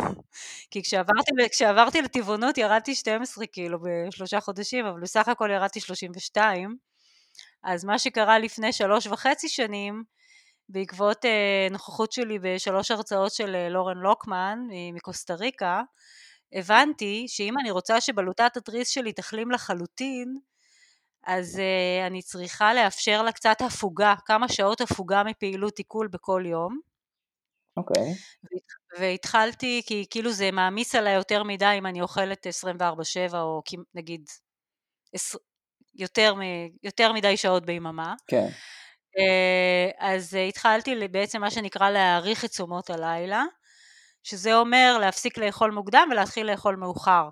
כי 0.70 0.82
כשעברתי, 0.82 1.30
כשעברתי 1.50 2.02
לטבעונות 2.02 2.58
ירדתי 2.58 2.94
12 2.94 3.46
קילו 3.46 3.78
בשלושה 3.82 4.40
חודשים, 4.40 4.86
אבל 4.86 5.00
בסך 5.00 5.28
הכל 5.28 5.50
ירדתי 5.52 5.80
32. 5.80 6.76
אז 7.64 7.84
מה 7.84 7.98
שקרה 7.98 8.38
לפני 8.38 8.72
שלוש 8.72 9.06
וחצי 9.06 9.48
שנים, 9.48 10.04
בעקבות 10.68 11.24
uh, 11.24 11.72
נוכחות 11.72 12.12
שלי 12.12 12.38
בשלוש 12.38 12.90
הרצאות 12.90 13.32
של 13.32 13.68
לורן 13.68 13.98
לוקמן 13.98 14.58
מקוסטה 14.94 15.34
ריקה, 15.34 15.82
הבנתי 16.52 17.26
שאם 17.28 17.58
אני 17.58 17.70
רוצה 17.70 18.00
שבלוטת 18.00 18.56
התריס 18.56 18.88
שלי 18.88 19.12
תחלים 19.12 19.50
לחלוטין, 19.50 20.38
אז 21.26 21.56
uh, 21.56 22.06
אני 22.06 22.22
צריכה 22.22 22.74
לאפשר 22.74 23.22
לה 23.22 23.32
קצת 23.32 23.56
הפוגה, 23.60 24.14
כמה 24.26 24.48
שעות 24.48 24.80
הפוגה 24.80 25.22
מפעילות 25.22 25.78
עיכול 25.78 26.08
בכל 26.08 26.42
יום. 26.46 26.80
אוקיי. 27.76 28.12
Okay. 28.12 29.00
והתחלתי, 29.00 29.82
כי 29.86 30.06
כאילו 30.10 30.32
זה 30.32 30.50
מעמיס 30.50 30.94
עליי 30.94 31.14
יותר 31.14 31.42
מדי 31.42 31.74
אם 31.78 31.86
אני 31.86 32.00
אוכלת 32.00 32.46
24/7 33.30 33.34
או 33.34 33.62
נגיד 33.94 34.26
יותר, 35.94 36.34
יותר 36.82 37.12
מדי 37.12 37.36
שעות 37.36 37.66
ביממה. 37.66 38.14
כן. 38.26 38.48
אז 39.98 40.34
התחלתי 40.48 41.08
בעצם 41.08 41.40
מה 41.40 41.50
שנקרא 41.50 41.90
להעריך 41.90 42.44
את 42.44 42.50
תשומות 42.50 42.90
הלילה, 42.90 43.42
שזה 44.22 44.54
אומר 44.54 44.98
להפסיק 45.00 45.38
לאכול 45.38 45.70
מוקדם 45.70 46.08
ולהתחיל 46.10 46.50
לאכול 46.50 46.76
מאוחר. 46.76 47.28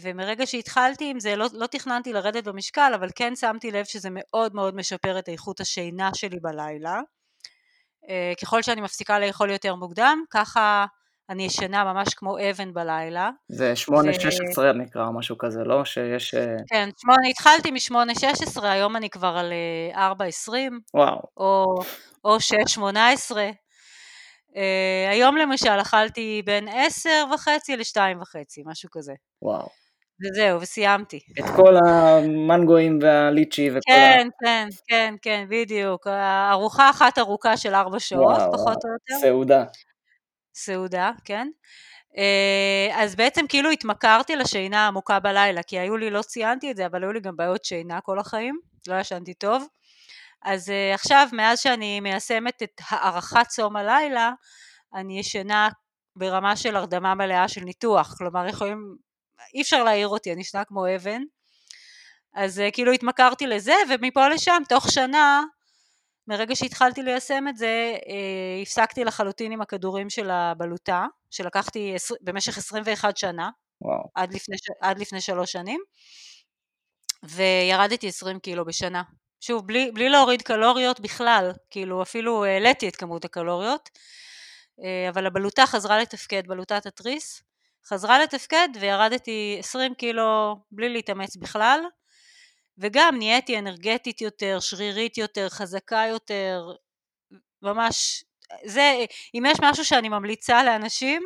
ומרגע 0.00 0.46
שהתחלתי 0.46 1.10
עם 1.10 1.20
זה, 1.20 1.36
לא, 1.36 1.46
לא 1.52 1.66
תכננתי 1.66 2.12
לרדת 2.12 2.44
במשקל, 2.44 2.92
אבל 2.94 3.08
כן 3.14 3.36
שמתי 3.36 3.70
לב 3.70 3.84
שזה 3.84 4.08
מאוד 4.12 4.54
מאוד 4.54 4.76
משפר 4.76 5.18
את 5.18 5.28
איכות 5.28 5.60
השינה 5.60 6.10
שלי 6.14 6.40
בלילה. 6.42 7.00
ככל 8.42 8.62
שאני 8.62 8.80
מפסיקה 8.80 9.18
לאכול 9.18 9.50
יותר 9.50 9.74
מוקדם, 9.74 10.24
ככה 10.30 10.84
אני 11.30 11.44
ישנה 11.44 11.84
ממש 11.84 12.14
כמו 12.14 12.36
אבן 12.50 12.74
בלילה. 12.74 13.30
זה 13.48 13.74
8-16 13.90 13.92
ו... 14.58 14.72
נקרא, 14.72 15.10
משהו 15.10 15.38
כזה, 15.38 15.60
לא? 15.64 15.84
שיש... 15.84 16.34
כן, 16.66 16.88
8, 16.98 17.16
התחלתי 17.30 17.70
מ-8-16, 17.70 18.64
היום 18.64 18.96
אני 18.96 19.10
כבר 19.10 19.36
על 19.36 19.52
4-20. 19.94 20.50
וואו. 20.94 21.22
או, 21.36 21.64
או 22.24 22.36
6-18. 22.76 22.80
Uh, 24.54 25.10
היום 25.10 25.36
למשל 25.36 25.80
אכלתי 25.80 26.42
בין 26.44 26.68
10 26.68 27.10
וחצי 27.34 27.76
ל-2 27.76 27.96
וחצי, 28.20 28.62
משהו 28.66 28.88
כזה. 28.92 29.12
וואו. 29.42 29.68
וזהו, 30.22 30.60
וסיימתי. 30.60 31.20
את 31.38 31.44
כל 31.56 31.74
המנגואים 31.86 32.98
והליצ'י 33.02 33.70
וכל 33.70 33.80
כן, 33.86 34.28
ה... 34.28 34.44
כן, 34.44 34.68
כן, 34.88 35.14
כן, 35.22 35.46
בדיוק. 35.48 36.06
ארוחה 36.50 36.90
אחת 36.90 37.18
ארוכה 37.18 37.56
של 37.56 37.74
4 37.74 37.98
שעות, 37.98 38.38
וואו, 38.38 38.52
פחות 38.52 38.84
או 38.84 38.90
יותר. 38.90 39.20
סעודה. 39.20 39.64
סעודה, 40.54 41.10
כן. 41.24 41.48
Uh, 42.12 42.94
אז 42.94 43.16
בעצם 43.16 43.46
כאילו 43.48 43.70
התמכרתי 43.70 44.36
לשינה 44.36 44.84
העמוקה 44.84 45.20
בלילה, 45.20 45.62
כי 45.62 45.78
היו 45.78 45.96
לי, 45.96 46.10
לא 46.10 46.22
ציינתי 46.22 46.70
את 46.70 46.76
זה, 46.76 46.86
אבל 46.86 47.02
היו 47.02 47.12
לי 47.12 47.20
גם 47.20 47.36
בעיות 47.36 47.64
שינה 47.64 48.00
כל 48.00 48.18
החיים, 48.18 48.58
לא 48.88 49.00
ישנתי 49.00 49.34
טוב. 49.34 49.66
אז 50.44 50.68
uh, 50.68 50.94
עכשיו, 50.94 51.28
מאז 51.32 51.60
שאני 51.60 52.00
מיישמת 52.00 52.62
את 52.62 52.80
הארכת 52.88 53.46
צום 53.48 53.76
הלילה, 53.76 54.32
אני 54.94 55.18
ישנה 55.18 55.68
ברמה 56.16 56.56
של 56.56 56.76
הרדמה 56.76 57.14
מלאה 57.14 57.48
של 57.48 57.60
ניתוח, 57.60 58.14
כלומר 58.18 58.46
יכולים, 58.48 58.96
אי 59.54 59.62
אפשר 59.62 59.84
להעיר 59.84 60.08
אותי, 60.08 60.32
אני 60.32 60.40
ישנה 60.40 60.64
כמו 60.64 60.94
אבן. 60.96 61.22
אז 62.34 62.58
uh, 62.58 62.72
כאילו 62.72 62.92
התמכרתי 62.92 63.46
לזה, 63.46 63.74
ומפה 63.90 64.28
לשם, 64.28 64.62
תוך 64.68 64.90
שנה, 64.90 65.42
מרגע 66.28 66.56
שהתחלתי 66.56 67.02
ליישם 67.02 67.48
את 67.48 67.56
זה, 67.56 67.94
uh, 67.96 68.62
הפסקתי 68.62 69.04
לחלוטין 69.04 69.52
עם 69.52 69.60
הכדורים 69.60 70.10
של 70.10 70.30
הבלוטה, 70.30 71.06
שלקחתי 71.30 71.94
במשך 72.20 72.58
21 72.58 73.16
שנה, 73.16 73.50
וואו. 73.80 74.10
עד 74.14 74.34
לפני, 74.34 74.56
עד 74.80 74.98
לפני 74.98 75.20
שלוש 75.20 75.52
שנים, 75.52 75.80
וירדתי 77.24 78.08
20 78.08 78.38
קילו 78.38 78.64
בשנה. 78.64 79.02
שוב, 79.46 79.66
בלי, 79.66 79.90
בלי 79.94 80.08
להוריד 80.08 80.42
קלוריות 80.42 81.00
בכלל, 81.00 81.52
כאילו 81.70 82.02
אפילו 82.02 82.44
העליתי 82.44 82.88
את 82.88 82.96
כמות 82.96 83.24
הקלוריות, 83.24 83.90
אה, 84.84 85.08
אבל 85.08 85.26
הבלוטה 85.26 85.66
חזרה 85.66 85.98
לתפקד, 85.98 86.46
בלוטת 86.46 86.86
התריס, 86.86 87.42
חזרה 87.86 88.18
לתפקד 88.18 88.68
וירדתי 88.80 89.56
20 89.58 89.94
קילו 89.94 90.56
בלי 90.70 90.88
להתאמץ 90.88 91.36
בכלל, 91.36 91.80
וגם 92.78 93.18
נהייתי 93.18 93.58
אנרגטית 93.58 94.20
יותר, 94.20 94.60
שרירית 94.60 95.18
יותר, 95.18 95.48
חזקה 95.48 96.04
יותר, 96.08 96.72
ממש, 97.62 98.24
זה, 98.64 99.04
אם 99.34 99.42
יש 99.46 99.58
משהו 99.62 99.84
שאני 99.84 100.08
ממליצה 100.08 100.64
לאנשים, 100.64 101.22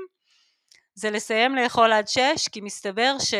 זה 0.94 1.10
לסיים 1.10 1.54
לאכול 1.54 1.92
עד 1.92 2.08
6, 2.08 2.20
כי 2.52 2.60
מסתבר 2.60 3.16
ש... 3.18 3.34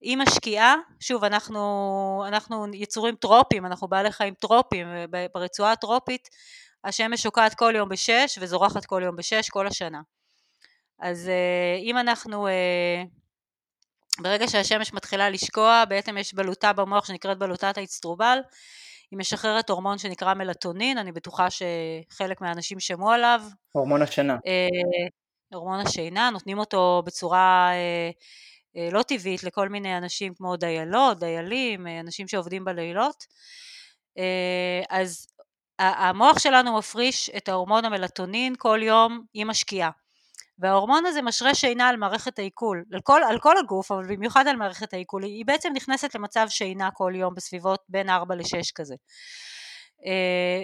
היא 0.00 0.16
משקיעה, 0.16 0.74
שוב 1.00 1.24
אנחנו, 1.24 2.24
אנחנו 2.28 2.66
יצורים 2.74 3.14
טרופים, 3.14 3.66
אנחנו 3.66 3.88
בעלי 3.88 4.12
חיים 4.12 4.34
טרופים, 4.34 4.86
ברצועה 5.34 5.72
הטרופית 5.72 6.28
השמש 6.86 7.22
שוקעת 7.22 7.54
כל 7.54 7.72
יום 7.76 7.88
בשש 7.88 8.38
וזורחת 8.40 8.84
כל 8.84 9.02
יום 9.04 9.16
בשש 9.16 9.48
כל 9.48 9.66
השנה. 9.66 10.00
אז 11.00 11.28
אה, 11.28 11.78
אם 11.82 11.98
אנחנו, 11.98 12.46
אה, 12.46 13.02
ברגע 14.20 14.48
שהשמש 14.48 14.92
מתחילה 14.92 15.30
לשקוע, 15.30 15.84
בעצם 15.88 16.18
יש 16.18 16.34
בלוטה 16.34 16.72
במוח 16.72 17.06
שנקראת 17.06 17.38
בלוטת 17.38 17.78
האצטרובל, 17.78 18.38
היא 19.10 19.18
משחררת 19.18 19.70
הורמון 19.70 19.98
שנקרא 19.98 20.34
מלטונין, 20.34 20.98
אני 20.98 21.12
בטוחה 21.12 21.46
שחלק 21.50 22.40
מהאנשים 22.40 22.80
שמעו 22.80 23.10
עליו. 23.10 23.42
הורמון 23.72 24.02
השינה. 24.02 24.36
אה, 24.46 24.68
הורמון 25.54 25.80
השינה, 25.80 26.30
נותנים 26.30 26.58
אותו 26.58 27.02
בצורה 27.06 27.70
לא 28.92 29.02
טבעית 29.02 29.44
לכל 29.44 29.68
מיני 29.68 29.98
אנשים 29.98 30.34
כמו 30.34 30.56
דיילות, 30.56 31.18
דיילים, 31.18 31.86
אה, 31.86 32.00
אנשים 32.00 32.28
שעובדים 32.28 32.64
בלילות. 32.64 33.24
אה, 34.18 34.82
אז 34.90 35.26
המוח 35.78 36.38
שלנו 36.38 36.78
מפריש 36.78 37.30
את 37.36 37.48
ההורמון 37.48 37.84
המלטונין 37.84 38.54
כל 38.58 38.80
יום 38.82 39.24
עם 39.34 39.50
השקיעה. 39.50 39.90
וההורמון 40.58 41.06
הזה 41.06 41.22
משרה 41.22 41.54
שינה 41.54 41.88
על 41.88 41.96
מערכת 41.96 42.38
העיכול, 42.38 42.84
על 42.92 43.00
כל, 43.02 43.20
על 43.28 43.38
כל 43.38 43.58
הגוף, 43.58 43.92
אבל 43.92 44.06
במיוחד 44.06 44.46
על 44.46 44.56
מערכת 44.56 44.94
העיכול, 44.94 45.22
היא 45.22 45.46
בעצם 45.46 45.72
נכנסת 45.74 46.14
למצב 46.14 46.46
שינה 46.48 46.90
כל 46.90 47.12
יום 47.16 47.34
בסביבות 47.34 47.80
בין 47.88 48.10
4 48.10 48.34
ל-6 48.34 48.72
כזה. 48.74 48.94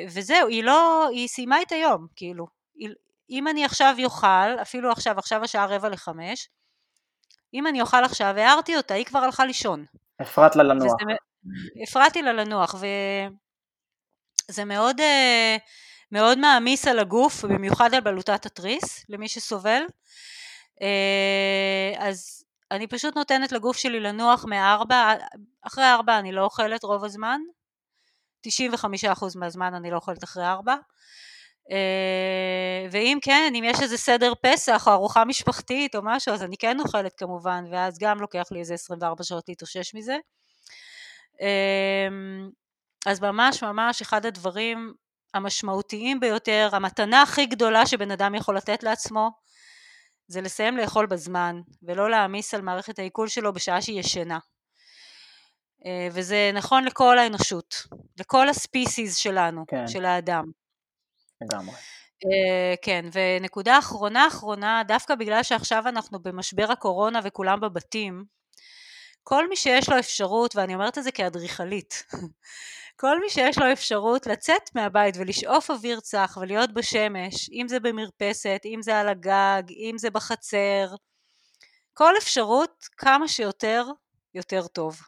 וזהו, 0.09 0.48
היא 0.48 0.64
לא, 0.64 1.09
היא 1.12 1.29
סיימה 1.29 1.62
את 1.62 1.72
היום, 1.72 2.07
כאילו. 2.16 2.46
אם 3.31 3.48
אני 3.48 3.64
עכשיו 3.64 3.94
יאכל, 3.98 4.61
אפילו 4.62 4.90
עכשיו, 4.90 5.18
עכשיו 5.18 5.44
השעה 5.44 5.66
רבע 5.66 5.88
לחמש, 5.88 6.48
אם 7.55 7.67
אני 7.67 7.81
אוכל 7.81 8.05
עכשיו, 8.05 8.35
הערתי 8.37 8.77
אותה, 8.77 8.95
היא 8.95 9.05
כבר 9.05 9.19
הלכה 9.19 9.45
לישון. 9.47 9.85
הפרעת 10.21 10.57
לה 10.57 10.62
לנוח. 10.62 10.93
הפרעתי 11.83 12.23
לה 12.23 12.33
לנוח, 12.33 12.75
וזה 14.49 14.65
מאוד, 14.65 15.01
אה, 15.01 15.57
מאוד 16.12 16.38
מעמיס 16.38 16.87
על 16.88 16.99
הגוף, 16.99 17.45
במיוחד 17.45 17.95
על 17.95 18.01
בלוטת 18.01 18.47
התריס, 18.47 19.05
למי 19.09 19.29
שסובל. 19.29 19.83
אה, 20.83 21.93
אז 21.99 22.45
אני 22.71 22.87
פשוט 22.87 23.17
נותנת 23.17 23.53
לגוף 23.53 23.77
שלי 23.77 24.01
לנוח 24.01 24.45
מארבע, 24.45 25.12
אחרי 25.62 25.85
ארבע 25.85 26.19
אני 26.19 26.33
לא 26.33 26.45
אוכלת 26.45 26.85
רוב 26.85 27.05
הזמן, 27.05 27.41
95% 28.47 29.37
מהזמן 29.37 29.75
אני 29.75 29.91
לא 29.91 29.97
אוכלת 29.97 30.25
אחרי 30.25 30.47
ארבע. 30.47 30.75
אה, 31.70 32.87
ואם 32.90 33.18
כן, 33.22 33.53
אם 33.59 33.64
יש 33.64 33.83
איזה 33.83 33.96
סדר 33.96 34.33
פסח 34.42 34.88
או 34.88 34.92
ארוחה 34.92 35.25
משפחתית 35.25 35.94
או 35.94 36.01
משהו, 36.05 36.35
אז 36.35 36.42
אני 36.42 36.57
כן 36.57 36.81
אוכלת 36.81 37.12
כמובן, 37.16 37.64
ואז 37.72 37.98
גם 37.98 38.20
לוקח 38.20 38.48
לי 38.51 38.61
איזה 38.61 38.75
24 38.75 39.25
שעות 39.25 39.48
להתאושש 39.48 39.94
מזה. 39.94 40.16
אמ, 41.40 42.51
אז 43.07 43.20
ממש 43.20 43.62
ממש 43.62 44.03
אחד 44.03 44.27
הדברים 44.27 44.94
המשמעותיים 45.35 46.20
ביותר, 46.20 46.68
המתנה 46.72 47.22
הכי 47.22 47.46
גדולה 47.46 47.87
שבן 47.87 48.11
אדם 48.11 48.35
יכול 48.35 48.57
לתת 48.57 48.83
לעצמו, 48.83 49.31
זה 50.27 50.40
לסיים 50.40 50.77
לאכול 50.77 51.07
בזמן, 51.07 51.61
ולא 51.83 52.11
להעמיס 52.11 52.55
על 52.55 52.62
מערכת 52.62 52.98
העיכול 52.98 53.29
שלו 53.29 53.53
בשעה 53.53 53.83
שהיא 53.83 54.01
ישנה. 54.01 54.38
אה, 55.87 56.09
וזה 56.12 56.51
נכון 56.55 56.85
לכל 56.85 57.18
האנושות, 57.18 57.75
לכל 58.20 58.48
הספיסיס 58.48 59.16
שלנו, 59.16 59.64
כן. 59.68 59.88
של 59.88 60.05
האדם. 60.05 60.62
לגמרי. 61.44 61.74
Uh, 62.24 62.76
כן, 62.83 63.05
ונקודה 63.12 63.78
אחרונה 63.78 64.28
אחרונה, 64.28 64.83
דווקא 64.88 65.14
בגלל 65.14 65.42
שעכשיו 65.42 65.88
אנחנו 65.88 66.18
במשבר 66.18 66.72
הקורונה 66.72 67.20
וכולם 67.24 67.61
בבתים, 67.61 68.24
כל 69.22 69.48
מי 69.48 69.57
שיש 69.57 69.88
לו 69.88 69.98
אפשרות, 69.98 70.57
ואני 70.57 70.74
אומרת 70.74 70.98
את 70.98 71.05
זה 71.05 71.12
כאדריכלית, 71.12 72.05
כל 73.00 73.20
מי 73.20 73.31
שיש 73.31 73.59
לו 73.59 73.72
אפשרות 73.72 74.26
לצאת 74.26 74.74
מהבית 74.74 75.14
ולשאוף 75.18 75.70
אוויר 75.70 76.00
צח 76.00 76.38
ולהיות 76.40 76.74
בשמש, 76.74 77.50
אם 77.50 77.66
זה 77.68 77.81
במרפסת, 77.81 78.61
אם 78.64 78.83
זה 78.83 78.98
על 78.98 79.09
הגג, 79.09 79.62
אם 79.70 79.94
זה 79.98 80.11
בחצר, 80.11 80.94
כל 81.94 82.16
אפשרות 82.18 82.85
כמה 82.96 83.28
שיותר, 83.28 83.85
יותר 84.35 84.66
טוב. 84.66 85.00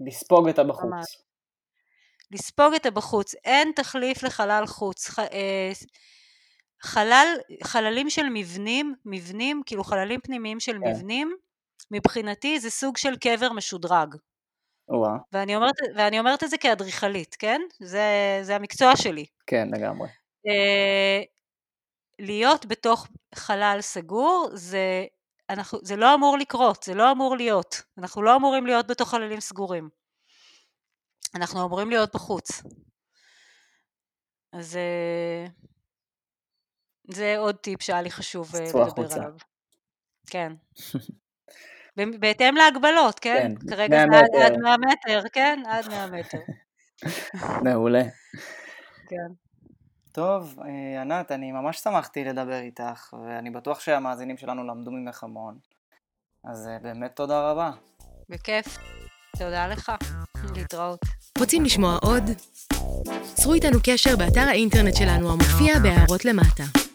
לספוג 0.00 0.48
את 0.48 0.58
הבחוץ. 0.58 1.27
לספוג 2.30 2.74
את 2.74 2.86
הבחוץ, 2.86 3.34
אין 3.44 3.72
תחליף 3.76 4.22
לחלל 4.22 4.66
חוץ. 4.66 5.08
ח, 5.10 5.18
אה, 5.18 5.72
חלל, 6.82 7.26
חללים 7.64 8.10
של 8.10 8.26
מבנים, 8.34 8.94
מבנים, 9.04 9.62
כאילו 9.66 9.84
חללים 9.84 10.20
פנימיים 10.20 10.60
של 10.60 10.72
כן. 10.72 10.90
מבנים, 10.90 11.36
מבחינתי 11.90 12.60
זה 12.60 12.70
סוג 12.70 12.96
של 12.96 13.16
קבר 13.16 13.52
משודרג. 13.52 14.14
ואני 15.32 15.56
אומרת, 15.56 15.74
ואני 15.96 16.18
אומרת 16.18 16.44
את 16.44 16.50
זה 16.50 16.58
כאדריכלית, 16.58 17.36
כן? 17.38 17.60
זה, 17.80 18.38
זה 18.42 18.56
המקצוע 18.56 18.96
שלי. 18.96 19.24
כן, 19.46 19.68
לגמרי. 19.72 20.08
אה, 20.48 21.22
להיות 22.18 22.66
בתוך 22.66 23.06
חלל 23.34 23.78
סגור 23.80 24.48
זה, 24.52 25.04
אנחנו, 25.50 25.78
זה 25.82 25.96
לא 25.96 26.14
אמור 26.14 26.38
לקרות, 26.38 26.82
זה 26.82 26.94
לא 26.94 27.12
אמור 27.12 27.36
להיות. 27.36 27.82
אנחנו 27.98 28.22
לא 28.22 28.36
אמורים 28.36 28.66
להיות 28.66 28.86
בתוך 28.86 29.10
חללים 29.10 29.40
סגורים. 29.40 29.88
אנחנו 31.34 31.64
אמורים 31.66 31.90
להיות 31.90 32.14
בחוץ. 32.14 32.62
אז 34.52 34.76
אה, 34.76 35.46
זה 37.10 37.34
עוד 37.38 37.56
טיפ 37.56 37.82
שהיה 37.82 38.02
לי 38.02 38.10
חשוב 38.10 38.54
אה, 38.56 38.60
לדבר 38.64 38.82
החוצה. 38.82 39.16
עליו. 39.16 39.32
כן. 40.30 40.52
ב- 41.96 42.20
בהתאם 42.20 42.54
להגבלות, 42.54 43.18
כן? 43.18 43.48
כן, 43.60 43.68
כרגע 43.70 44.06
100 44.06 44.18
זה 44.36 44.46
עד-. 44.46 44.52
עד 44.52 44.58
100 44.58 44.76
מטר, 44.78 45.28
כן? 45.32 45.62
עד 45.66 45.88
100 45.88 46.06
מטר, 46.06 46.38
מעולה. 47.64 48.02
כן. 49.08 49.32
טוב, 50.12 50.58
אה, 50.60 51.00
ענת, 51.00 51.32
אני 51.32 51.52
ממש 51.52 51.78
שמחתי 51.78 52.24
לדבר 52.24 52.58
איתך, 52.60 53.12
ואני 53.12 53.50
בטוח 53.50 53.80
שהמאזינים 53.80 54.36
שלנו 54.36 54.64
למדו 54.66 54.90
ממך 54.90 55.24
המון. 55.24 55.58
אז 56.44 56.68
באמת 56.82 57.16
תודה 57.16 57.50
רבה. 57.50 57.70
בכיף. 58.28 58.66
תודה 59.38 59.66
לך. 59.68 59.92
להתראות. 60.54 61.00
רוצים 61.38 61.64
לשמוע 61.64 61.98
עוד? 62.02 62.22
צרו 63.34 63.54
איתנו 63.54 63.78
קשר 63.82 64.16
באתר 64.16 64.40
האינטרנט 64.40 64.96
שלנו 64.96 65.32
המופיע 65.32 65.78
בהערות 65.78 66.24
למטה. 66.24 66.87